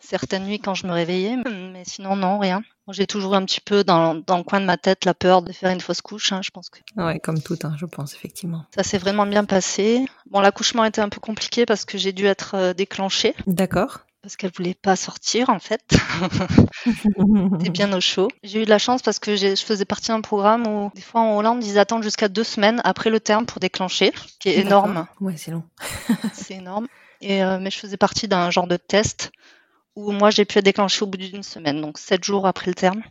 [0.00, 1.36] certaines nuits quand je me réveillais,
[1.72, 2.62] mais sinon, non, rien.
[2.90, 5.52] J'ai toujours un petit peu dans, dans le coin de ma tête la peur de
[5.52, 6.32] faire une fausse couche.
[6.32, 6.40] hein.
[6.42, 8.64] Je pense que Ouais, comme tout, hein, je pense, effectivement.
[8.74, 10.04] ça s'est vraiment bien passé.
[10.30, 14.00] Bon, l'accouchement était un peu compliqué parce que j'ai dû être euh, déclenchée D'accord.
[14.22, 15.82] parce qu'elle voulait pas sortir en fait.
[16.84, 18.28] C'était bien au chaud.
[18.42, 21.20] J'ai eu de la chance parce que je faisais partie d'un programme où des fois
[21.20, 24.58] en Hollande ils attendent jusqu'à deux semaines après le terme pour déclencher, ce qui est
[24.58, 25.06] énorme.
[25.20, 25.62] Ouais, c'est long.
[26.32, 26.86] C'est énorme.
[27.20, 29.30] Et, euh, mais je faisais partie d'un genre de test
[29.96, 32.74] où moi j'ai pu être déclenchée au bout d'une semaine, donc sept jours après le
[32.74, 33.02] terme.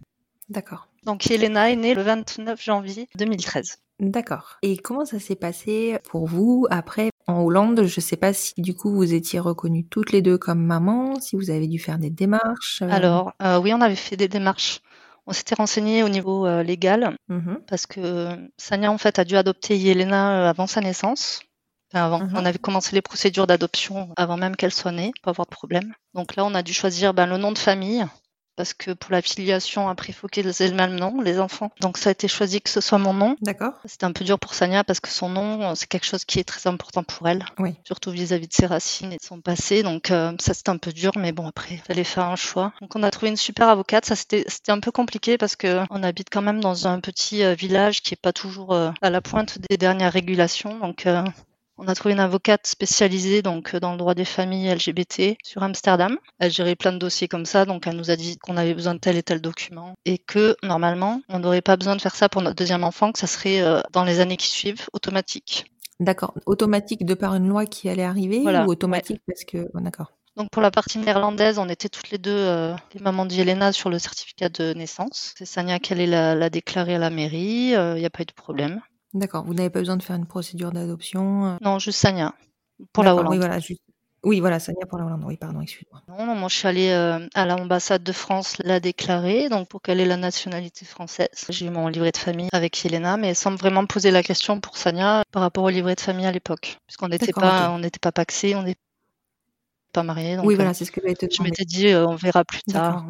[0.49, 0.87] D'accord.
[1.03, 3.77] Donc Elena est née le 29 janvier 2013.
[3.99, 4.57] D'accord.
[4.63, 7.83] Et comment ça s'est passé pour vous après en Hollande?
[7.85, 11.35] Je sais pas si du coup vous étiez reconnues toutes les deux comme maman, si
[11.35, 12.81] vous avez dû faire des démarches.
[12.81, 14.81] euh, Alors euh, oui, on avait fait des démarches.
[15.27, 17.59] On s'était renseigné au niveau euh, légal mhm.
[17.67, 21.41] parce que Sania en fait a dû adopter Yelena avant sa naissance.
[21.93, 22.31] Mhm.
[22.35, 25.93] on avait commencé les procédures d'adoption avant même qu'elle soit née, pas avoir de problème.
[26.13, 28.05] Donc là, on a dû choisir ben, le nom de famille
[28.57, 31.71] parce que pour la filiation, après, il faut qu'ils aient le même nom, les enfants.
[31.79, 33.35] Donc ça a été choisi que ce soit mon nom.
[33.41, 33.73] D'accord.
[33.85, 36.43] C'était un peu dur pour Sania parce que son nom, c'est quelque chose qui est
[36.43, 37.75] très important pour elle, Oui.
[37.85, 39.81] surtout vis-à-vis de ses racines et de son passé.
[39.83, 42.73] Donc euh, ça, c'était un peu dur, mais bon, après, il fallait faire un choix.
[42.81, 44.05] Donc on a trouvé une super avocate.
[44.05, 47.53] Ça, c'était un peu compliqué parce que on habite quand même dans un petit euh,
[47.55, 50.77] village qui est pas toujours euh, à la pointe des dernières régulations.
[50.77, 51.23] Donc euh,
[51.81, 55.63] on a trouvé une avocate spécialisée donc euh, dans le droit des familles LGBT sur
[55.63, 56.15] Amsterdam.
[56.37, 58.93] Elle gérait plein de dossiers comme ça, donc elle nous a dit qu'on avait besoin
[58.93, 62.29] de tel et tel document et que normalement on n'aurait pas besoin de faire ça
[62.29, 65.65] pour notre deuxième enfant, que ça serait euh, dans les années qui suivent automatique.
[65.99, 66.35] D'accord.
[66.45, 70.11] Automatique de par une loi qui allait arriver Voilà, ou automatique parce que oh, d'accord.
[70.37, 73.71] Donc pour la partie néerlandaise, on était toutes les deux euh, les mamans de Yelena
[73.71, 75.33] sur le certificat de naissance.
[75.35, 78.25] C'est Sania qui allait la, la déclarer à la mairie, il n'y a pas eu
[78.25, 78.81] de problème.
[79.13, 79.43] D'accord.
[79.45, 81.45] Vous n'avez pas besoin de faire une procédure d'adoption.
[81.45, 82.33] euh, Non, juste Sania
[82.93, 83.31] pour la Hollande.
[83.31, 83.81] Oui, voilà, juste.
[84.23, 85.23] Oui, voilà, Sania pour la Hollande.
[85.25, 86.01] Oui, pardon, excuse-moi.
[86.07, 89.81] Non, non, moi je suis allée euh, à l'ambassade de France la déclarer, donc pour
[89.81, 91.27] qu'elle ait la nationalité française.
[91.49, 94.59] J'ai eu mon livret de famille avec Yelena, mais sans vraiment me poser la question
[94.59, 97.99] pour Sania par rapport au livret de famille à l'époque, puisqu'on n'était pas, on n'était
[97.99, 98.79] pas paxés, on n'était
[99.91, 100.35] pas mariés.
[100.37, 103.05] Donc, oui, euh, voilà, c'est ce que je m'étais dit euh, on verra plus tard.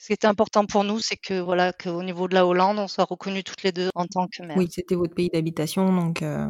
[0.00, 2.88] Ce qui était important pour nous, c'est que voilà, qu'au niveau de la Hollande, on
[2.88, 4.56] soit reconnus toutes les deux en tant que mère.
[4.56, 6.22] Oui, c'était votre pays d'habitation, donc.
[6.22, 6.48] euh,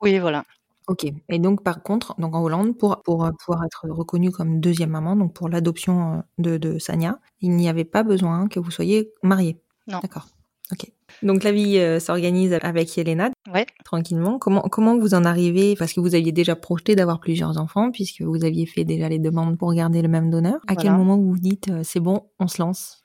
[0.00, 0.44] Oui, voilà.
[0.88, 1.04] Ok.
[1.28, 4.88] Et donc, par contre, donc en Hollande, pour, pour euh, pouvoir être reconnue comme deuxième
[4.90, 8.70] maman, donc pour l'adoption euh, de, de Sania, il n'y avait pas besoin que vous
[8.70, 9.60] soyez mariée.
[9.86, 9.98] Non.
[10.00, 10.26] D'accord.
[10.72, 10.90] Ok.
[11.22, 13.66] Donc la vie euh, s'organise avec Yelena Ouais.
[13.84, 14.38] tranquillement.
[14.38, 15.76] Comment comment vous en arrivez?
[15.76, 19.18] Parce que vous aviez déjà projeté d'avoir plusieurs enfants, puisque vous aviez fait déjà les
[19.18, 20.60] demandes pour garder le même donneur.
[20.66, 23.04] À quel moment vous vous dites euh, c'est bon, on se lance,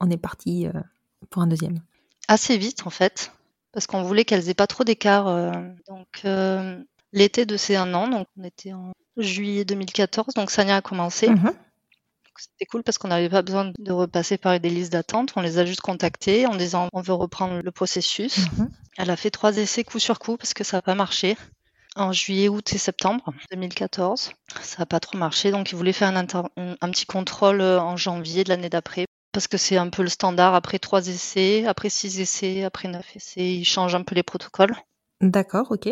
[0.00, 0.72] on est parti euh,
[1.30, 1.80] pour un deuxième?
[2.28, 3.32] Assez vite en fait,
[3.72, 5.26] parce qu'on voulait qu'elles aient pas trop d'écart.
[5.88, 6.24] donc
[7.12, 11.28] l'été de ces un an, donc on était en juillet 2014, donc Sania a commencé.
[11.28, 11.52] Mhm.
[12.32, 15.32] Donc, C'était cool parce qu'on n'avait pas besoin de repasser par des listes d'attente.
[15.36, 18.38] On les a juste contactés en disant on veut reprendre le processus.
[18.58, 18.70] Mhm.
[18.96, 21.36] Elle a fait trois essais coup sur coup parce que ça n'a pas marché.
[21.94, 24.30] En juillet, août et septembre 2014.
[24.62, 27.60] Ça n'a pas trop marché, donc ils voulaient faire un, inter- un un petit contrôle
[27.60, 29.04] euh, en janvier de l'année d'après.
[29.32, 33.14] Parce que c'est un peu le standard après trois essais, après six essais, après neuf
[33.14, 34.74] essais, ils changent un peu les protocoles.
[35.20, 35.90] D'accord, ok.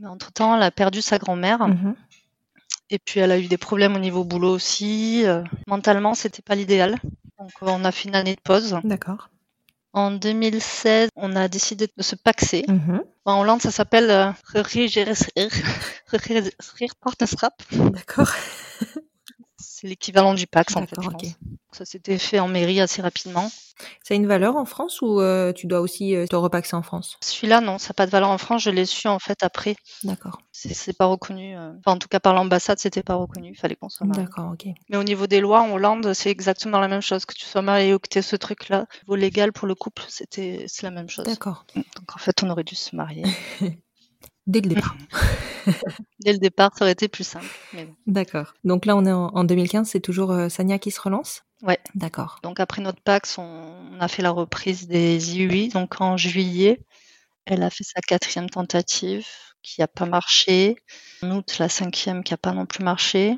[0.00, 1.66] Mais entre-temps, elle a perdu sa grand-mère.
[1.66, 1.96] Mhm.
[2.90, 5.26] Et puis elle a eu des problèmes au niveau boulot aussi.
[5.26, 6.96] Euh, mentalement, c'était pas l'idéal.
[7.38, 8.78] Donc euh, on a fait une année de pause.
[8.84, 9.30] D'accord.
[9.92, 12.64] En 2016, on a décidé de se paxer.
[12.68, 13.02] Mhm.
[13.24, 14.30] En Hollande, ça s'appelle euh.
[17.72, 18.32] D'accord.
[19.60, 20.96] C'est l'équivalent du Pax en fait.
[21.00, 21.28] Je.
[21.72, 23.50] Ça s'était fait en mairie assez rapidement.
[24.02, 26.82] Ça a une valeur en France ou euh, tu dois aussi euh, te repaxer en
[26.82, 27.16] France?
[27.20, 28.62] Celui-là, non, ça n'a pas de valeur en France.
[28.62, 29.76] Je l'ai su en fait après.
[30.02, 30.40] D'accord.
[30.52, 31.56] C'est pas reconnu.
[31.56, 33.50] euh, Enfin, en tout cas, par l'ambassade, c'était pas reconnu.
[33.50, 34.06] Il fallait qu'on soit.
[34.08, 34.66] D'accord, ok.
[34.88, 37.24] Mais au niveau des lois en Hollande, c'est exactement la même chose.
[37.26, 39.74] Que tu sois marié ou que tu aies ce truc-là, au niveau légal pour le
[39.74, 41.26] couple, c'était c'est la même chose.
[41.26, 41.64] D'accord.
[41.74, 43.24] Donc en fait, on aurait dû se marier.
[44.48, 44.96] Dès le départ.
[46.24, 47.46] Dès le départ, ça aurait été plus simple.
[47.72, 47.94] bon.
[48.06, 48.54] D'accord.
[48.64, 51.44] Donc là, on est en, en 2015, c'est toujours euh, Sania qui se relance?
[51.62, 51.78] Ouais.
[51.94, 52.40] D'accord.
[52.42, 55.68] Donc après notre PAX, on on a fait la reprise des IUI.
[55.68, 56.80] Donc en juillet,
[57.46, 59.26] elle a fait sa quatrième tentative
[59.62, 60.76] qui n'a pas marché.
[61.22, 63.36] En août, la cinquième qui n'a pas non plus marché.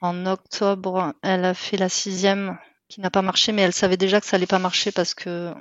[0.00, 4.20] En octobre, elle a fait la sixième qui n'a pas marché, mais elle savait déjà
[4.20, 5.54] que ça allait pas marcher parce que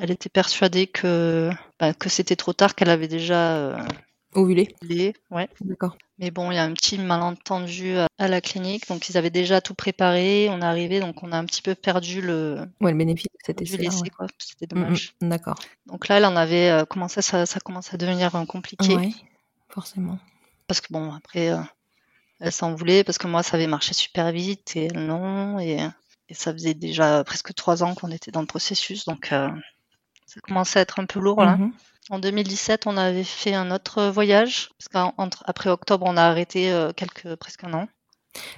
[0.00, 3.82] elle était persuadée que, bah, que c'était trop tard, qu'elle avait déjà euh,
[4.34, 5.48] Ovulé les- ouais.
[5.60, 5.96] D'accord.
[6.18, 9.30] Mais bon, il y a un petit malentendu à- à la clinique, donc ils avaient
[9.30, 10.48] déjà tout préparé.
[10.50, 13.38] On est arrivé, donc on a un petit peu perdu le, Ouais, le bénéfice de
[13.44, 13.82] cet perdu essai.
[13.82, 14.26] l'essai, quoi.
[14.38, 15.14] C'était dommage.
[15.20, 15.58] D'accord.
[15.86, 18.94] Donc là, elle en avait euh, commencé, ça, ça commence à devenir euh, compliqué.
[18.96, 19.10] Ouais,
[19.68, 20.18] forcément.
[20.68, 21.50] Parce que bon, après,
[22.38, 25.58] elle s'en voulait parce que moi, ça avait marché super vite et elle non.
[25.58, 25.78] Et,
[26.28, 29.04] et ça faisait déjà presque trois ans qu'on était dans le processus.
[29.06, 29.50] Donc euh,
[30.32, 31.56] ça commençait à être un peu lourd là.
[31.56, 31.72] Mhm.
[32.08, 34.70] En 2017, on avait fait un autre voyage.
[34.78, 34.88] Parce
[35.46, 37.88] qu'après octobre, on a arrêté euh, quelques, presque un an.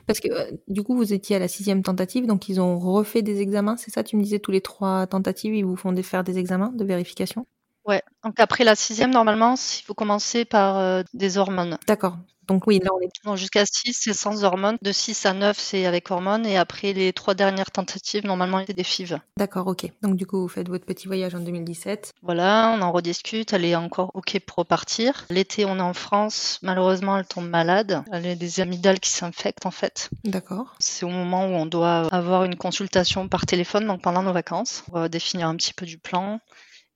[0.07, 3.23] Parce que euh, du coup, vous étiez à la sixième tentative, donc ils ont refait
[3.23, 4.05] des examens, c'est ça?
[4.05, 6.85] Tu me disais tous les trois tentatives, ils vous font des- faire des examens de
[6.85, 7.47] vérification?
[7.85, 8.03] Ouais.
[8.25, 11.79] Donc après la sixième, normalement, il faut commencer par euh, des hormones.
[11.87, 12.17] D'accord.
[12.49, 13.11] Donc oui, là on est.
[13.25, 14.77] Donc jusqu'à 6, c'est sans hormones.
[14.83, 16.47] De 6 à 9, c'est avec hormones.
[16.47, 19.19] Et après les trois dernières tentatives, normalement, c'est des FIV.
[19.37, 19.87] D'accord, ok.
[20.03, 22.15] Donc du coup, vous faites votre petit voyage en 2017.
[22.23, 23.53] Voilà, on en rediscute.
[23.53, 25.25] Elle est encore OK pour repartir.
[25.31, 26.59] L'été, on est en France.
[26.63, 28.03] Malheureusement, elle tombe malade.
[28.13, 30.11] Elle a des amygdales qui s'infectent, en fait.
[30.25, 30.75] D'accord.
[30.79, 34.83] C'est au moment où on doit avoir une consultation par téléphone, donc pendant nos vacances,
[34.87, 36.41] pour euh, définir un petit peu du plan.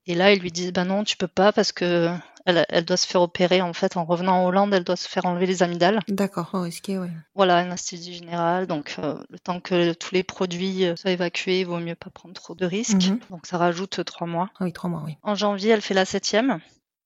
[0.07, 2.11] Et là, ils lui disent, bah non, tu peux pas parce que
[2.47, 5.09] elle, elle doit se faire opérer, en fait, en revenant en Hollande, elle doit se
[5.09, 6.01] faire enlever les amygdales.
[6.09, 7.11] D'accord, oh, risqué, ouais.
[7.35, 8.67] Voilà, anesthésie générale.
[8.67, 12.11] Donc, euh, le temps que tous les produits euh, soient évacués, il vaut mieux pas
[12.11, 13.09] prendre trop de risques.
[13.09, 13.19] Mhm.
[13.31, 14.49] Donc, ça rajoute trois mois.
[14.59, 15.17] Ah oui, trois mois, oui.
[15.23, 16.61] En janvier, elle fait la septième.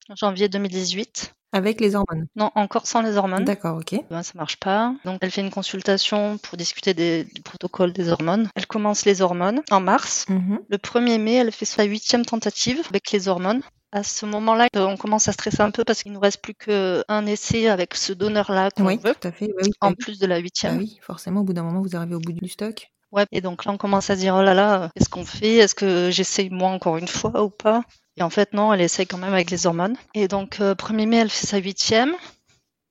[0.09, 1.33] En janvier 2018.
[1.53, 2.27] Avec les hormones.
[2.37, 3.43] Non, encore sans les hormones.
[3.43, 3.95] D'accord, ok.
[4.09, 4.93] Ben, ça marche pas.
[5.03, 8.49] Donc, elle fait une consultation pour discuter des- du protocole des hormones.
[8.55, 10.25] Elle commence les hormones en mars.
[10.29, 10.59] Mhm.
[10.69, 13.61] Le 1er mai, elle fait sa huitième tentative avec les hormones.
[13.93, 16.53] À ce moment-là, euh, on commence à stresser un peu parce qu'il nous reste plus
[16.53, 19.51] qu'un essai avec ce donneur-là qu'on Oui, veut, tout à fait.
[19.61, 20.75] oui, en plus de la huitième.
[20.77, 22.89] Bah oui, forcément, au bout d'un moment, vous arrivez au bout du stock.
[23.11, 25.55] Ouais, et donc là, on commence à se dire, oh là là, qu'est-ce qu'on fait?
[25.57, 27.83] Est-ce que j'essaye moi encore une fois ou pas?
[28.15, 29.97] Et en fait, non, elle essaye quand même avec les hormones.
[30.15, 32.13] Et donc, euh, 1er mai, elle fait sa huitième.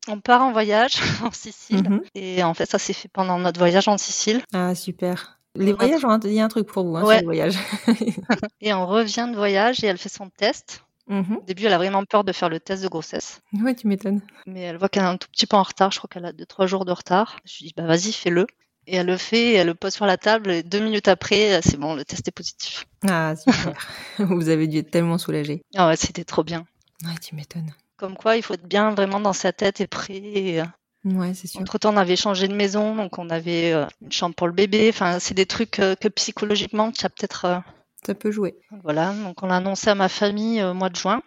[0.08, 0.92] On part en voyage
[1.24, 1.88] en Sicile.
[1.88, 2.02] Mhm.
[2.14, 4.42] Et en fait, ça s'est fait pendant notre voyage en Sicile.
[4.52, 5.38] Ah, super.
[5.56, 7.20] Les voyages, ont un- il y a un truc pour vous, hein, Ouais.
[7.20, 7.56] les voyages.
[8.60, 10.84] Et on revient de voyage et elle fait son test.
[11.10, 11.36] Mhm.
[11.38, 13.40] Au début, elle a vraiment peur de faire le test de grossesse.
[13.52, 14.20] Ouais, tu m'étonnes.
[14.46, 15.90] Mais elle voit qu'elle est un tout petit peu en retard.
[15.90, 17.38] Je crois qu'elle a 2-3 jours de retard.
[17.44, 18.46] Je lui dis, bah vas-y, fais-le.
[18.86, 20.50] Et elle le fait, elle le pose sur la table.
[20.50, 22.86] Et deux minutes après, c'est bon, le test est positif.
[23.08, 23.74] Ah, super.
[24.18, 25.62] vous avez dû être tellement soulagé.
[25.76, 26.64] Ah ouais, c'était trop bien.
[27.04, 27.74] Ouais, tu m'étonnes.
[27.96, 30.14] Comme quoi, il faut être bien vraiment dans sa tête et prêt.
[30.16, 30.64] Et, euh,
[31.04, 31.60] Ouais, c'est sûr.
[31.60, 34.52] Entre temps, on avait changé de maison, donc on avait euh, une chambre pour le
[34.52, 34.90] bébé.
[34.92, 37.44] Enfin, c'est des trucs euh, que psychologiquement, tu as peut-être.
[37.46, 37.58] euh,
[38.06, 38.56] Ça peut jouer.
[38.82, 41.22] Voilà, donc on l'a annoncé à ma famille euh, au mois de juin,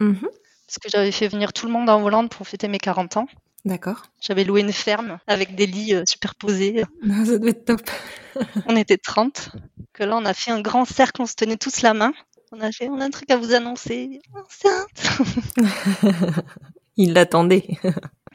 [0.00, 0.20] Mhm.
[0.66, 3.26] parce que j'avais fait venir tout le monde en Hollande pour fêter mes 40 ans.
[3.64, 4.02] D'accord.
[4.20, 6.84] J'avais loué une ferme avec des lits euh, superposés.
[7.26, 7.90] Ça doit être top.
[8.66, 9.50] On était 30.
[9.92, 12.12] Que là, on a fait un grand cercle, on se tenait tous la main.
[12.52, 14.20] On a fait, on a un truc à vous annoncer.
[14.32, 15.56] Enceinte.
[16.96, 17.66] Il l'attendait.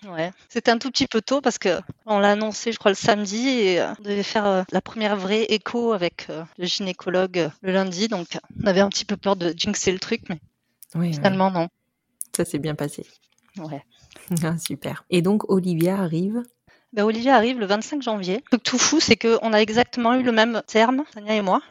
[0.08, 0.32] Ouais.
[0.50, 3.48] C'était un tout petit peu tôt parce que on l'a annoncé, je crois, le samedi
[3.48, 7.72] et euh, on devait faire euh, la première vraie écho avec euh, le gynécologue le
[7.72, 8.08] lundi.
[8.08, 10.40] Donc, on avait un petit peu peur de jinxer le truc, mais
[10.96, 11.70] Oui, finalement, non.
[12.36, 13.06] ça s'est bien passé.
[13.58, 13.84] Ouais.
[14.44, 15.04] Ah, super.
[15.10, 16.44] Et donc, Olivia arrive?
[16.94, 18.36] Ben, Olivier arrive le 25 janvier.
[18.36, 21.62] Le truc tout fou, c'est qu'on a exactement eu le même terme, Tania et moi.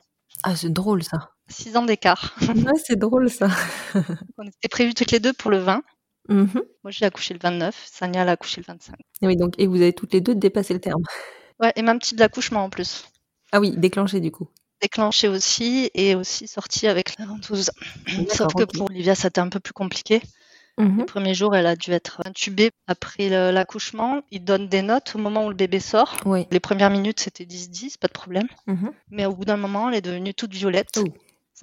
[0.42, 1.30] Ah, c'est drôle ça.
[1.48, 2.34] Six ans d'écart.
[2.42, 3.48] Ouais, c'est drôle ça.
[4.38, 5.82] On était prévus toutes les deux pour le 20.
[6.28, 6.48] Mhm.
[6.84, 7.74] Moi, j'ai accouché le 29.
[7.90, 8.94] Sania, elle a accouché le 25.
[9.22, 11.02] Et Oui, donc, et vous avez toutes les deux dépassé le terme.
[11.60, 13.04] Ouais, et même type d'accouchement en plus.
[13.52, 14.48] Ah oui, déclenché du coup.
[14.80, 17.70] Déclenché aussi et aussi sorti avec la ventouse.
[18.30, 20.22] Sauf que pour Olivia, c'était un peu plus compliqué.
[20.78, 20.98] Mhm.
[21.00, 24.22] Les premiers jours, elle a dû être intubée après le- l'accouchement.
[24.30, 26.16] Ils donnent des notes au moment où le bébé sort.
[26.24, 26.46] Oui.
[26.50, 28.48] Les premières minutes, c'était 10-10, pas de problème.
[28.66, 28.90] Mhm.
[29.10, 31.04] Mais au bout d'un moment, elle est devenue toute violette, Oh.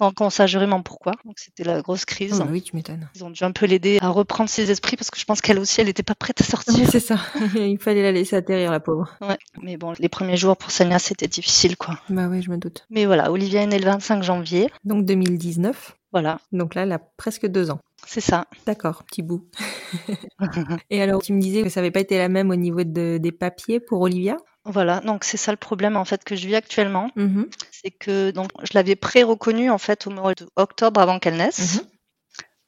[0.00, 1.12] Sans qu'on sache vraiment pourquoi.
[1.24, 2.40] Donc c'était la grosse crise.
[2.40, 3.08] Oh, bah oui, tu m'étonnes.
[3.14, 5.58] Ils ont dû un peu l'aider à reprendre ses esprits parce que je pense qu'elle
[5.58, 6.74] aussi, elle n'était pas prête à sortir.
[6.74, 7.18] Oui, c'est ça.
[7.54, 9.14] Il fallait la laisser atterrir, la pauvre.
[9.20, 9.38] Ouais.
[9.62, 11.98] Mais bon, les premiers jours pour Sania, c'était difficile, quoi.
[12.08, 12.86] Bah oui, je me doute.
[12.90, 14.70] Mais voilà, Olivia est née le 25 janvier.
[14.84, 15.96] Donc 2019.
[16.12, 17.78] Voilà, Donc là, elle a presque deux ans.
[18.04, 18.46] c'est ça.
[18.66, 19.46] D'accord, petit bout.
[20.90, 23.18] Et alors, tu me disais que ça n'avait pas été la même au niveau de,
[23.18, 24.36] des papiers pour Olivia?
[24.64, 27.48] Voilà, donc c'est ça le problème en fait que je vis actuellement, Mhm.
[27.70, 31.76] c'est que donc je l'avais pré-reconnue en fait au mois d'octobre avant qu'elle naisse.
[31.76, 31.86] Mhm.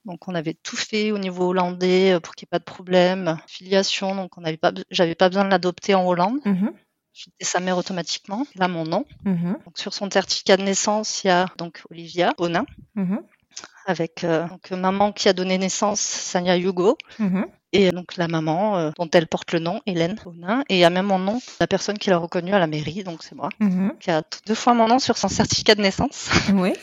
[0.07, 2.65] Donc on avait tout fait au niveau hollandais euh, pour qu'il n'y ait pas de
[2.65, 3.39] problème.
[3.47, 6.41] Filiation, donc on n'avait pas, j'avais pas besoin de l'adopter en Hollande.
[6.45, 6.73] Mhm.
[7.13, 8.47] J'étais sa mère automatiquement.
[8.57, 9.05] Là mon nom.
[9.25, 9.59] Mhm.
[9.65, 12.65] Donc sur son certificat de naissance, il y a donc Olivia Bonin.
[13.87, 17.47] Avec euh, donc maman qui a donné naissance Sania Hugo Mhm.
[17.73, 20.85] et donc la maman euh, dont elle porte le nom Hélène Bonin et il y
[20.85, 23.49] a même mon nom la personne qui l'a reconnue à la mairie donc c'est moi
[23.61, 23.95] Mhm.
[24.01, 26.29] qui a deux fois mon nom sur son certificat de naissance.
[26.55, 26.75] Ouais.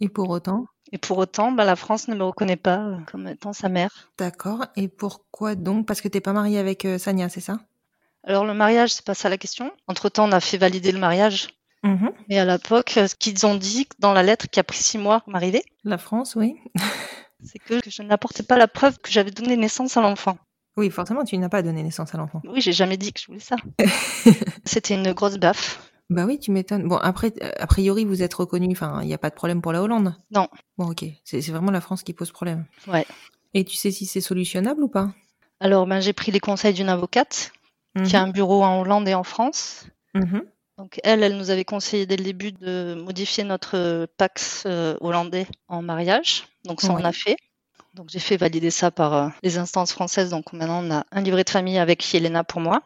[0.00, 3.28] Et pour autant, Et pour autant, bah, la France ne me reconnaît pas euh, comme
[3.28, 4.10] étant sa mère.
[4.18, 4.64] d'accord.
[4.76, 5.86] Et pourquoi donc?
[5.86, 7.58] Parce que t'es pas mariée avec euh, Sania, c'est ça?
[8.24, 9.70] Alors le mariage, c'est pas ça la question.
[9.88, 11.48] Entre-temps, on a fait valider le mariage.
[11.82, 12.12] Mhm.
[12.28, 14.98] Mais à l'époque, euh, ce qu'ils ont dit dans la lettre qui a pris six
[14.98, 16.56] mois pour m'arriver, La France, oui.
[17.42, 20.36] c'est que je n'apportais pas la preuve que j'avais donné naissance à l'enfant.
[20.76, 22.42] Oui, forcément, tu n'as pas donné naissance à l'enfant.
[22.44, 23.56] Oui, j'ai jamais dit que je voulais ça.
[24.64, 25.90] C'était une grosse baffe.
[26.10, 26.88] Bah oui, tu m'étonnes.
[26.88, 28.68] Bon, après, a priori, vous êtes reconnu.
[28.72, 30.14] Enfin, il n'y a pas de problème pour la Hollande.
[30.30, 30.48] Non.
[30.76, 31.04] Bon, ok.
[31.24, 32.66] C'est vraiment la France qui pose problème.
[32.88, 33.06] Ouais.
[33.54, 35.12] Et tu sais si c'est solutionnable ou pas?
[35.60, 37.52] Alors, ben, j'ai pris les conseils d'une avocate
[38.04, 39.86] qui a un bureau en Hollande et en France.
[40.14, 40.42] Mhm.
[40.80, 44.96] Donc elle, elle nous avait conseillé dès le début de modifier notre euh, Pax euh,
[45.02, 46.44] hollandais en mariage.
[46.64, 47.36] Donc ça, on a fait.
[47.92, 50.30] Donc j'ai fait valider ça par euh, les instances françaises.
[50.30, 52.80] Donc maintenant, on a un livret de famille avec Yelena pour moi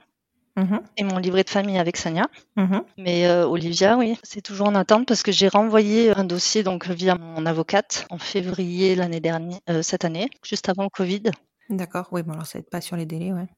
[0.57, 0.83] Mhm.
[0.97, 2.27] et mon livret de famille avec Sania.
[2.57, 2.83] Mhm.
[2.99, 6.89] Mais euh, Olivia, oui, c'est toujours en attente parce que j'ai renvoyé un dossier donc
[6.89, 11.23] via mon avocate en février l'année dernière, euh, cette année, juste avant le Covid.
[11.71, 12.09] D'accord.
[12.13, 13.49] Oui, bon, alors ça aide pas sur les délais, ouais.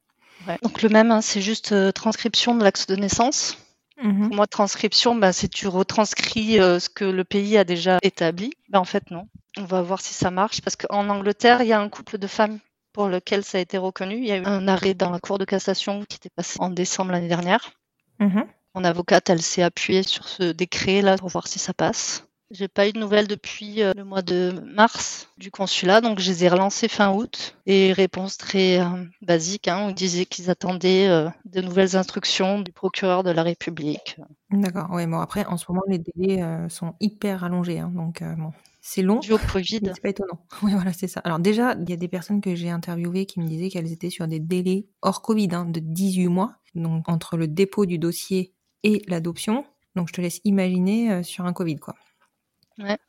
[0.46, 0.58] Ouais.
[0.62, 3.56] Donc le même, hein, c'est juste euh, transcription de l'acte de naissance.
[4.02, 4.28] Mhm.
[4.28, 8.52] Pour moi, transcription, bah, c'est tu retranscris euh, ce que le pays a déjà établi.
[8.68, 9.28] Ben, en fait, non.
[9.58, 10.60] On va voir si ça marche.
[10.60, 12.58] Parce qu'en Angleterre, il y a un couple de femmes
[12.92, 14.16] pour lequel ça a été reconnu.
[14.16, 16.70] Il y a eu un arrêt dans la Cour de cassation qui était passé en
[16.70, 17.72] décembre l'année dernière.
[18.20, 18.46] Mhm.
[18.74, 22.25] Mon avocate, elle s'est appuyée sur ce décret-là pour voir si ça passe.
[22.52, 26.30] J'ai pas eu de nouvelles depuis euh, le mois de mars du consulat, donc je
[26.30, 27.56] les ai relancés fin août.
[27.66, 32.70] Et réponse très euh, basique, hein, on disait qu'ils attendaient euh, de nouvelles instructions du
[32.70, 34.16] procureur de la République.
[34.50, 34.90] D'accord.
[34.92, 37.80] Ouais, bon, après, en ce moment, les délais euh, sont hyper allongés.
[37.80, 39.18] hein, donc, bon, c'est long.
[39.18, 39.80] Dû au Covid.
[39.82, 40.38] C'est pas étonnant.
[40.62, 41.20] Oui, voilà, c'est ça.
[41.24, 44.10] Alors déjà, il y a des personnes que j'ai interviewées qui me disaient qu'elles étaient
[44.10, 48.52] sur des délais hors Covid hein, de 18 mois, donc entre le dépôt du dossier
[48.84, 49.64] et l'adoption.
[49.96, 51.96] Donc je te laisse imaginer euh, sur un Covid, quoi.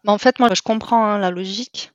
[0.05, 1.91] En fait, moi, je comprends hein, la logique.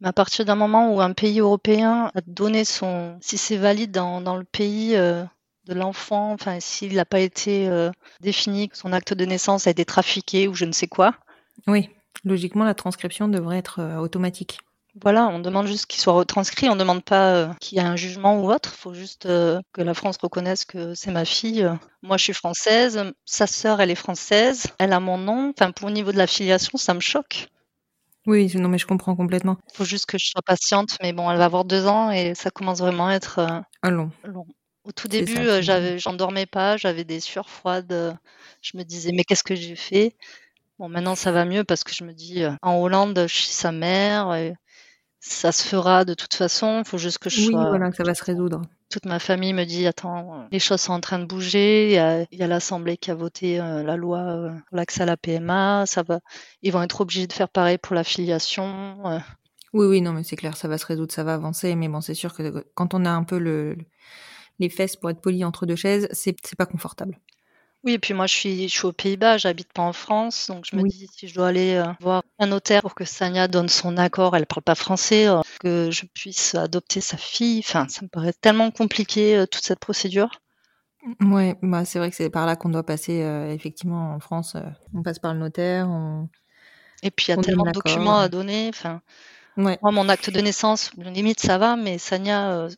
[0.00, 3.90] Mais à partir d'un moment où un pays européen a donné son, si c'est valide
[3.90, 5.24] dans, dans le pays euh,
[5.66, 9.70] de l'enfant, enfin, s'il n'a pas été euh, défini, que son acte de naissance a
[9.70, 11.14] été trafiqué ou je ne sais quoi,
[11.66, 11.90] Oui,
[12.24, 14.60] logiquement, la transcription devrait être euh, automatique.
[15.00, 16.68] Voilà, on demande juste qu'il soit retranscrit.
[16.68, 18.72] On ne demande pas euh, qu'il y ait un jugement ou autre.
[18.74, 21.68] Il faut juste euh, que la France reconnaisse que c'est ma fille.
[22.02, 23.02] Moi, je suis française.
[23.24, 24.66] Sa sœur, elle est française.
[24.78, 25.52] Elle a mon nom.
[25.56, 27.48] Enfin, pour au niveau de la filiation, ça me choque.
[28.26, 29.56] Oui, non, mais je comprends complètement.
[29.72, 32.34] Il faut juste que je sois patiente, mais bon, elle va avoir deux ans et
[32.34, 34.10] ça commence vraiment à être euh, long.
[34.24, 34.46] long.
[34.84, 38.18] Au tout début, euh, j'avais, j'en dormais pas, j'avais des sueurs froides.
[38.60, 40.14] Je me disais, mais qu'est-ce que j'ai fait?
[40.80, 43.50] Bon, maintenant ça va mieux parce que je me dis, euh, en Hollande, je suis
[43.50, 44.54] sa mère, et
[45.20, 46.80] ça se fera de toute façon.
[46.80, 47.68] Il faut juste que je Oui, sois.
[47.68, 48.62] voilà, que ça va se résoudre.
[48.90, 51.86] Toute ma famille me dit, attends, les choses sont en train de bouger.
[52.32, 55.84] Il y a, l'Assemblée qui a voté euh, la loi euh, l'accès à la PMA.
[55.86, 56.18] Ça va,
[56.62, 59.06] ils vont être obligés de faire pareil pour la filiation.
[59.06, 59.18] euh.
[59.72, 61.76] Oui, oui, non, mais c'est clair, ça va se résoudre, ça va avancer.
[61.76, 63.84] Mais bon, c'est sûr que quand on a un peu le, le-
[64.58, 67.18] les fesses pour être poli entre deux chaises, c'est pas confortable.
[67.82, 70.66] Oui, et puis moi je suis, je suis aux Pays-Bas, j'habite pas en France, donc
[70.70, 70.90] je me Oui.
[70.90, 74.36] dis si je dois aller euh, voir un notaire pour que Sania donne son accord,
[74.36, 78.34] elle parle pas français, euh, que je puisse adopter sa fille, enfin ça me paraît
[78.34, 80.30] tellement compliqué euh, toute cette procédure.
[81.22, 83.20] Ouais, bah c'est vrai que c'est par là qu'on doit passer
[83.54, 84.56] effectivement en France.
[84.94, 85.88] on passe par le notaire.
[85.88, 86.28] On...
[87.02, 89.00] Et puis il y a On tellement de documents à donner, enfin
[89.56, 89.78] Ouais.
[89.82, 92.70] moi mon acte de naissance, limite ça va, mais Sania, euh,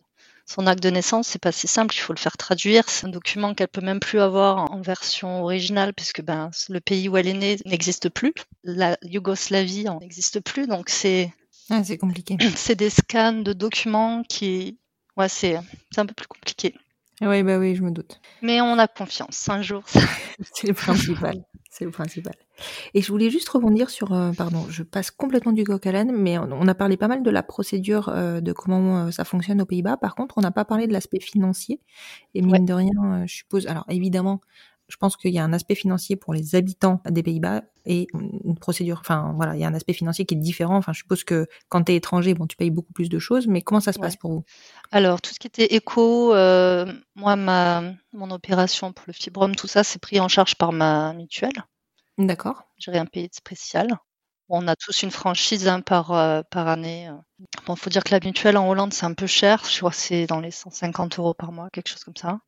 [0.46, 3.10] son acte de naissance c'est pas si simple, il faut le faire traduire, c'est un
[3.10, 7.28] document qu'elle peut même plus avoir en version originale puisque ben le pays où elle
[7.28, 8.32] est née n'existe plus,
[8.64, 11.32] la Yougoslavie n'existe plus, donc c'est
[11.70, 12.36] Ah, c'est compliqué.
[12.56, 14.78] c'est des scans de documents qui.
[15.16, 15.58] Ouais, c'est
[15.90, 16.74] c'est un peu plus compliqué.
[17.20, 18.20] oui, bah oui, je me doute.
[18.40, 19.48] Mais on a confiance.
[19.48, 20.00] Un jour, ça-
[20.54, 21.44] C'est le principal.
[21.74, 22.34] C'est le principal.
[22.92, 26.12] Et je voulais juste rebondir sur, euh, pardon, je passe complètement du coq à l'âne,
[26.12, 29.24] mais on, on a parlé pas mal de la procédure euh, de comment euh, ça
[29.24, 29.96] fonctionne aux Pays-Bas.
[29.96, 31.80] Par contre, on n'a pas parlé de l'aspect financier.
[32.34, 32.60] Et mine Ouais.
[32.66, 34.40] de rien, euh, je suppose, alors évidemment,
[34.92, 38.58] je pense qu'il y a un aspect financier pour les habitants des Pays-Bas et une
[38.58, 40.76] procédure, enfin voilà, il y a un aspect financier qui est différent.
[40.76, 43.46] Enfin, je suppose que quand tu es étranger, bon, tu payes beaucoup plus de choses,
[43.46, 44.02] mais comment ça se Ouais.
[44.02, 44.44] passe pour vous?
[44.90, 47.82] Alors, tout ce qui était écho, euh, moi, ma,
[48.12, 51.64] mon opération pour le fibrome, tout ça, c'est pris en charge par ma mutuelle.
[52.18, 52.64] D'accord.
[52.76, 53.88] J'ai rien payé de spécial.
[54.48, 57.10] On a tous une franchise hein, par, euh, par année.
[57.66, 59.64] Bon, faut dire que la mutuelle en Hollande, c'est un peu cher.
[59.64, 62.40] Je crois que c'est dans les 150 euros par mois, quelque chose comme ça.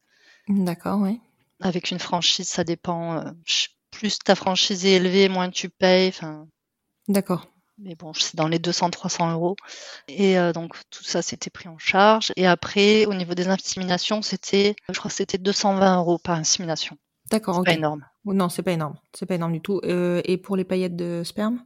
[0.49, 1.21] D'accord, oui.
[1.61, 3.19] Avec une franchise, ça dépend.
[3.19, 3.31] euh,
[3.91, 6.09] plus ta franchise est élevée, moins tu payes.
[6.09, 6.49] Enfin,
[7.09, 7.47] D'accord.
[7.79, 9.57] mais bon, c'est dans les 200-300 euros.
[10.09, 12.33] Et euh, donc, tout ça, c'était pris en charge.
[12.37, 16.97] Et après, au niveau des inséminations, c'était, je crois que c'était 220 euros par insémination.
[17.31, 18.05] D'accord, C'est pas énorme.
[18.27, 18.97] Non, c'est pas énorme.
[19.15, 19.81] C'est pas énorme du tout.
[19.85, 21.65] Euh, et pour les paillettes de sperme?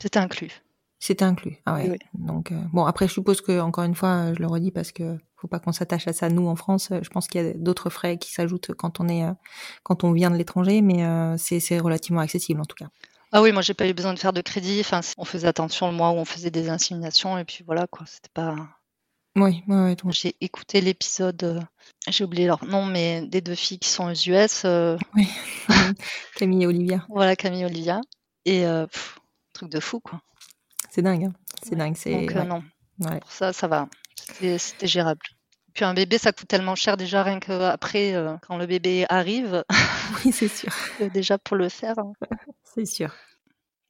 [0.00, 0.62] C'était inclus.
[0.98, 1.58] C'était inclus.
[1.66, 1.90] Ah ouais.
[1.90, 4.92] Oui, Donc euh, bon après je suppose que encore une fois je le redis parce
[4.92, 6.88] que faut pas qu'on s'attache à ça nous en France.
[6.90, 9.32] Je pense qu'il y a d'autres frais qui s'ajoutent quand on est euh,
[9.82, 12.88] quand on vient de l'étranger, mais euh, c'est relativement accessible en tout cas.
[13.32, 14.78] Ah oui, moi, j'ai pas eu besoin de faire de crédit.
[14.80, 17.36] Enfin, on faisait attention le mois où on faisait des inséminations.
[17.36, 18.06] Et puis voilà, quoi.
[18.06, 18.54] C'était pas.
[19.36, 19.96] Oui, oui, oui.
[19.96, 21.62] tout- J'ai écouté l'épisode,
[22.08, 24.64] j'ai oublié leur nom, mais des deux filles qui sont aux US.
[25.14, 25.28] oui.
[26.36, 28.00] Camille et Olivia, voilà, Camille et Olivia.
[28.46, 29.18] Et pff,
[29.52, 30.20] truc de fou, quoi.
[30.96, 31.26] C'est dingue.
[31.26, 31.32] Hein
[31.62, 31.76] c'est Ouais.
[31.76, 31.96] dingue.
[31.96, 32.44] C'est Donc, euh, ouais.
[32.44, 32.62] non,
[33.00, 33.20] Ouais.
[33.20, 33.88] pour ça, ça va.
[34.16, 35.20] C'était gérable.
[35.74, 39.64] Puis un bébé, ça coûte tellement cher déjà, rien qu'après, euh, quand le bébé arrive,
[40.24, 40.70] oui c'est sûr,
[41.02, 41.98] euh, déjà pour le faire.
[41.98, 42.12] hein.
[42.64, 43.14] c'est sûr.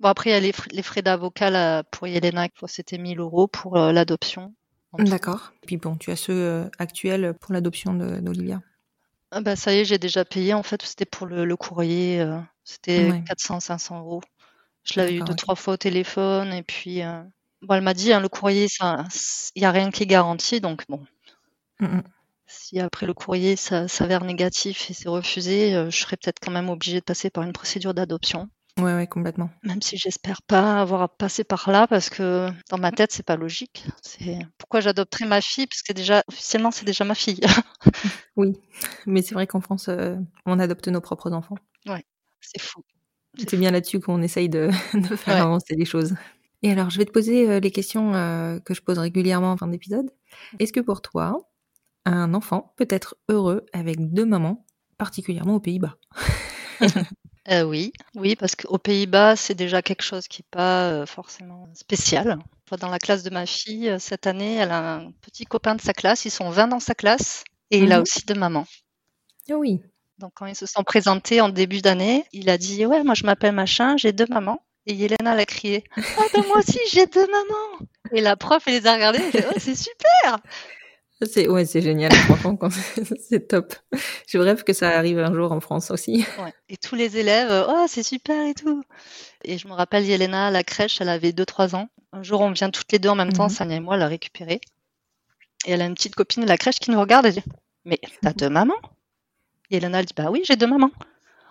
[0.01, 3.47] Bon, après, il y a les, fr- les frais d'avocat pour Yelena, c'était 1000 euros
[3.49, 4.55] pour euh, l'adoption.
[4.99, 5.53] D'accord.
[5.67, 8.61] Puis bon tu as ceux euh, actuels pour l'adoption d'Olivia.
[9.31, 10.55] Ah bah, ça y est, j'ai déjà payé.
[10.55, 12.21] En fait, c'était pour le, le courrier.
[12.21, 13.23] euh, c'était Ouais.
[13.27, 14.23] 400-500 euros.
[14.87, 16.53] Je l'avais eu deux, trois fois au téléphone.
[16.53, 17.23] Et puis, euh,
[17.63, 20.61] bon, elle m'a dit, hein, le courrier, il n'y a rien qui est garanti.
[20.61, 21.05] Donc, bon,
[21.81, 22.03] Mm, mm.
[22.47, 26.53] si après le courrier ça s'avère négatif et c'est refusé, euh, je serais peut-être quand
[26.53, 28.49] même obligée de passer par une procédure d'adoption.
[28.79, 29.51] Ouais ouais complètement.
[29.63, 33.23] Même si j'espère pas avoir à passer par là, parce que dans ma tête, c'est
[33.23, 33.87] pas logique.
[34.03, 37.41] C'est pourquoi j'adopterais ma fille, parce que déjà, officiellement, c'est déjà ma fille.
[38.37, 38.53] Oui,
[39.07, 41.57] mais c'est vrai qu'en France euh, on adopte nos propres enfants.
[42.43, 42.83] c'est fou.
[43.39, 45.41] C'est bien là-dessus qu'on essaye de, de faire Ouais.
[45.41, 46.15] avancer les choses.
[46.63, 49.57] Et alors, je vais te poser euh, les questions euh, que je pose régulièrement en
[49.57, 50.11] fin d'épisode.
[50.59, 51.49] Est-ce que pour toi,
[52.07, 54.65] un enfant peut être heureux avec deux mamans,
[54.99, 55.97] particulièrement aux Pays-Bas?
[57.49, 61.69] Euh, oui, oui, parce qu'aux Pays-Bas, c'est déjà quelque chose qui n'est pas euh, forcément
[61.75, 62.41] spécial.
[62.81, 65.93] Dans la classe de ma fille, cette année, elle a un petit copain de sa
[65.93, 66.25] classe.
[66.25, 68.03] Ils sont 20 dans sa classe et il a Mhm.
[68.03, 68.67] aussi deux mamans.
[69.49, 69.81] Ah oui.
[70.19, 73.25] Donc, quand ils se sont présentés en début d'année, il a dit Ouais, moi je
[73.25, 74.63] m'appelle machin, j'ai deux mamans.
[74.87, 77.87] Et Yelena, elle a crié Ah, ben moi aussi, j'ai deux mamans.
[78.13, 80.39] Et la prof, elle les a regardées, elle fait Oh, c'est super
[81.23, 82.13] C'est ouais, c'est génial.
[82.13, 82.71] Franchement, quand-
[83.29, 83.75] c'est top.
[84.29, 86.25] Je rêve que ça arrive un jour en France aussi.
[86.39, 86.53] Ouais.
[86.69, 88.83] Et tous les élèves, oh, c'est super et tout.
[89.45, 91.89] Et je me rappelle, Yelena, à la crèche, elle avait 2-3 ans.
[92.13, 93.51] Un jour, on vient toutes les deux en même temps, Mhm.
[93.51, 94.61] Sania et moi, la récupérer.
[95.67, 97.43] Et elle a une petite copine de la crèche qui nous regarde et dit
[97.85, 98.75] Mais t'as deux mamans
[99.71, 100.91] Et Yelena, elle dit Bah oui, j'ai deux mamans.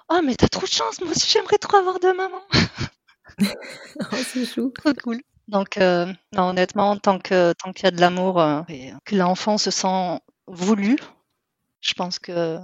[0.10, 2.44] Oh, mais t'as trop de chance, moi aussi, j'aimerais trop avoir deux mamans.
[4.12, 4.72] Oh, c'est chou.
[4.78, 5.22] Trop cool.
[5.48, 9.16] Donc, euh, non, honnêtement, tant que tant qu'il y a de l'amour euh, et que
[9.16, 10.98] l'enfant se sent voulu,
[11.82, 12.58] je pense que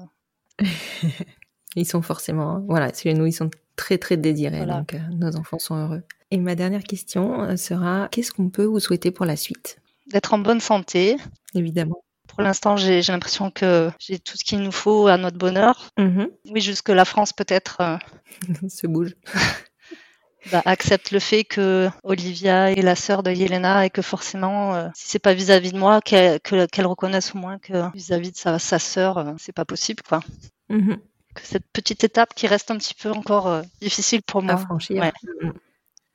[1.75, 4.57] Ils sont forcément, hein, voilà, chez nous, ils sont très très désirés.
[4.57, 4.79] Voilà.
[4.79, 6.03] Donc, euh, nos enfants sont heureux.
[6.31, 9.79] Et ma dernière question sera qu'est-ce qu'on peut vous souhaiter pour la suite?
[10.07, 11.17] D'être en bonne santé.
[11.53, 12.03] Évidemment.
[12.41, 15.89] Pour l'instant, j'ai l'impression que j'ai tout ce qu'il nous faut à notre bonheur.
[15.97, 16.29] Mhm.
[16.49, 17.97] Oui, jusque la France peut-être euh,
[18.69, 19.15] Se bouge.
[20.51, 24.87] bah, accepte le fait que Olivia est la sœur de Yelena et que forcément, euh,
[24.95, 28.37] si c'est pas vis-à-vis de moi, qu'elle que- qu'elle reconnaisse au moins que vis-à-vis de
[28.37, 30.21] sa, sa sœur, euh, c'est pas possible, quoi.
[30.69, 30.97] Mhm.
[31.35, 34.57] Que cette petite étape qui reste un petit peu encore euh, difficile pour à moi.
[34.57, 34.97] franchir.
[35.01, 35.13] Ouais.
[35.41, 35.51] Mm.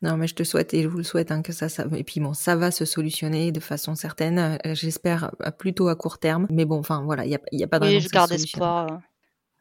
[0.03, 1.85] Non, mais je te souhaite et je vous le souhaite hein, que ça, ça.
[1.97, 4.39] Et puis bon, ça va se solutionner de façon certaine.
[4.39, 6.47] euh, J'espère euh, plutôt à court terme.
[6.51, 8.93] Mais bon, enfin voilà, il y a, y a pas de Oui, je garde espoir.
[8.93, 8.97] euh.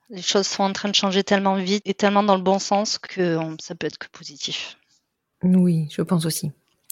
[0.10, 3.00] Les choses sont en train de changer tellement vite et tellement dans le bon sens
[3.00, 4.78] que ça peut être que positif.
[5.44, 6.52] Oui, je pense aussi.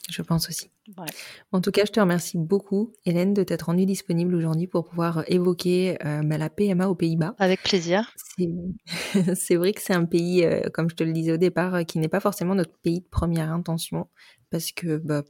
[0.10, 0.70] Je pense aussi.
[0.98, 1.06] Ouais.
[1.54, 5.24] En tout cas, je te remercie beaucoup, Hélène, de t'être rendue disponible aujourd'hui pour pouvoir
[5.28, 7.36] évoquer euh, bah, la PMA aux Pays-Bas.
[7.40, 8.12] Avec plaisir.
[9.36, 11.84] C'est vrai que c'est un pays, euh, comme je te le disais au départ, euh,
[11.84, 14.10] qui n'est pas forcément notre pays de première intention,
[14.50, 15.24] parce que bah,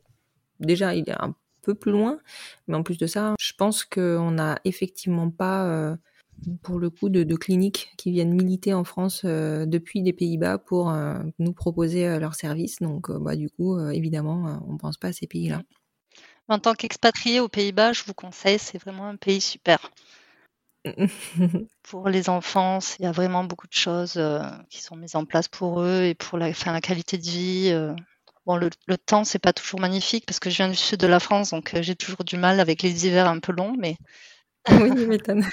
[0.60, 2.20] déjà, il est un peu plus loin,
[2.68, 5.96] mais en plus de ça, je pense qu'on n'a effectivement pas, euh,
[6.62, 10.58] pour le coup, de, de cliniques qui viennent militer en France euh, depuis les Pays-Bas
[10.58, 12.80] pour euh, nous proposer euh, leurs services.
[12.80, 15.62] Donc, bah, du coup, évidemment, on pense pas à ces pays-là.
[16.48, 19.92] En tant qu'expatrié aux Pays-Bas, je vous conseille, c'est vraiment un pays super.
[21.84, 24.22] Pour les enfants, il y a vraiment beaucoup de choses
[24.70, 27.94] qui sont mises en place pour eux et pour la, enfin, la qualité de vie.
[28.46, 31.08] Bon, le, le temps, c'est pas toujours magnifique parce que je viens du sud de
[31.08, 33.96] la France, donc j'ai toujours du mal avec les hivers un peu longs, mais
[34.72, 35.46] oui, tu m'étonnes.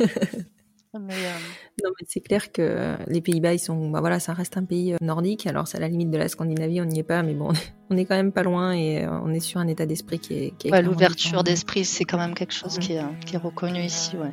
[0.98, 4.56] Mais, euh, Non, mais c'est clair que les Pays-Bas, ils sont, bah voilà, ça reste
[4.56, 5.46] un pays euh, nordique.
[5.46, 7.52] Alors, c'est à la limite de la Scandinavie, on n'y est pas, mais bon,
[7.90, 10.34] on est quand même pas loin et euh, on est sur un état d'esprit qui
[10.34, 10.54] est.
[10.58, 13.38] qui est ouais, clairement l'ouverture d'esprit, c'est quand même quelque chose qui est, qui est
[13.38, 14.16] reconnu ici.
[14.16, 14.32] Ouais.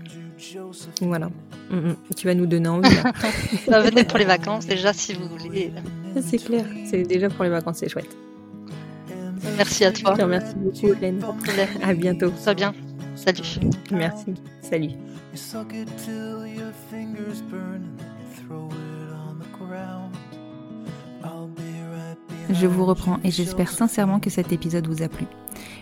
[1.01, 1.29] Voilà.
[1.69, 1.95] Mm, mm.
[2.15, 2.95] Tu vas nous donner envie.
[2.95, 3.11] là.
[3.67, 5.71] Bah, venez pour les vacances déjà si vous voulez.
[6.21, 6.65] c'est clair.
[6.85, 8.15] C'est déjà pour les vacances, c'est chouette.
[9.57, 10.13] Merci à toi.
[10.15, 11.23] Remercie beaucoup, Hélène.
[11.83, 12.31] À bientôt.
[12.39, 12.73] Sois bien.
[13.15, 13.59] Salut.
[13.91, 14.33] Merci.
[14.61, 14.91] Salut.
[14.91, 20.15] You suck it till your fingers burn and then you throw it on the ground.
[21.23, 25.07] I'll be right behind Je vous reprends et j'espère sincèrement que cet épisode vous a
[25.07, 25.25] plu.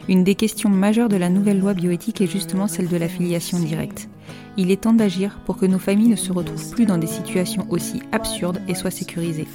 [0.10, 3.58] Une des questions majeures de la nouvelle loi bioéthique est justement celle de la filiation
[3.60, 4.10] directe.
[4.58, 7.66] Il est temps d'agir pour que nos familles ne se retrouvent plus dans des situations
[7.70, 9.48] aussi absurdes et soient sécurisées.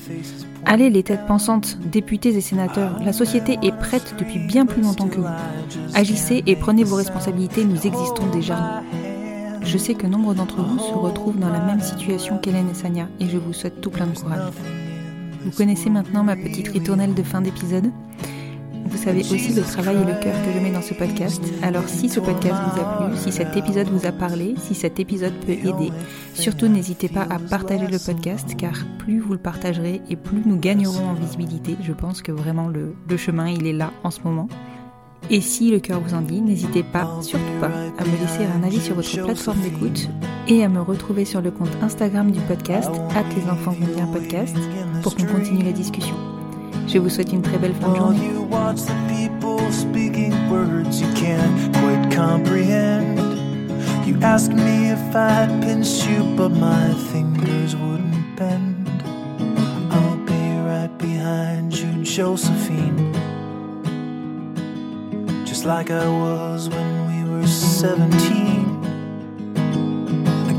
[0.65, 5.09] Allez les têtes pensantes, députés et sénateurs, la société est prête depuis bien plus longtemps
[5.09, 5.27] que vous.
[5.95, 8.83] Agissez et prenez vos responsabilités, nous existons déjà.
[9.63, 13.07] Je sais que nombre d'entre vous se retrouvent dans la même situation qu'Hélène et Sania
[13.21, 14.51] et je vous souhaite tout plein de courage.
[15.45, 17.91] Vous connaissez maintenant ma petite ritournelle de fin d'épisode?
[18.99, 21.43] Savez aussi le travail et le cœur que je mets dans ce podcast.
[21.63, 25.01] Alors si ce podcast vous a plu, si cet épisode vous a parlé, si cet
[25.01, 25.91] épisode peut aider,
[26.35, 30.59] surtout n'hésitez pas à partager le podcast car plus vous le partagerez et plus nous
[30.59, 31.77] gagnerons en visibilité.
[31.83, 34.49] Je pense que vraiment le, le chemin il est là en ce moment.
[35.31, 38.63] Et si le cœur vous en dit, n'hésitez pas, surtout pas, à me laisser un
[38.63, 40.09] avis sur votre plateforme d'écoute
[40.47, 44.57] et à me retrouver sur le compte Instagram du podcast, at les enfants vont podcast,
[45.03, 46.17] pour qu'on continue la discussion.
[46.89, 48.19] Je vous souhaite une très belle fin de journée.
[48.19, 53.19] you watch the people speaking words you can't quite comprehend.
[54.07, 58.89] You ask me if I'd pinch you, but my fingers wouldn't bend.
[59.93, 63.13] I'll be right behind you, Josephine.
[65.45, 68.78] Just like I was when we were 17.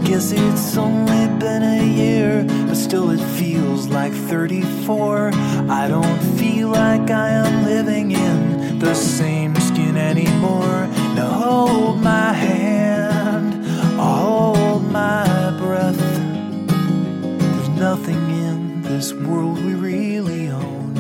[0.10, 5.30] Guess it's only been a year, but still it feels like 34.
[5.70, 10.88] I don't feel like I am living in the same skin anymore.
[11.14, 13.64] Now hold my hand,
[14.00, 16.00] hold my breath.
[17.40, 20.98] There's nothing in this world we really own.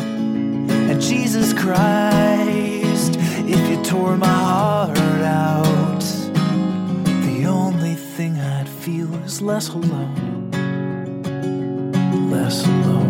[0.00, 4.99] And Jesus Christ, if you tore my heart
[9.30, 10.50] is less alone.
[12.32, 13.09] Less alone.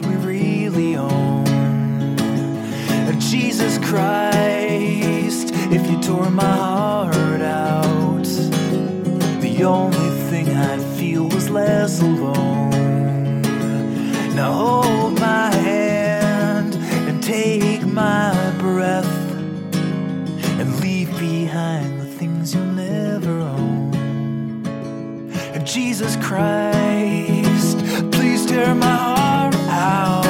[26.01, 27.77] Jesus Christ,
[28.11, 30.25] please tear my heart out.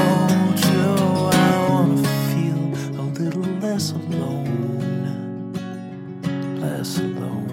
[0.65, 5.53] Oh, I wanna feel a little less alone,
[6.59, 7.47] less alone.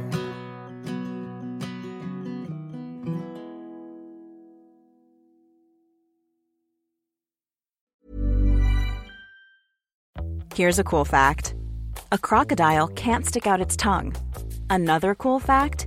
[10.57, 11.55] Here's a cool fact
[12.11, 14.17] a crocodile can't stick out its tongue.
[14.69, 15.87] Another cool fact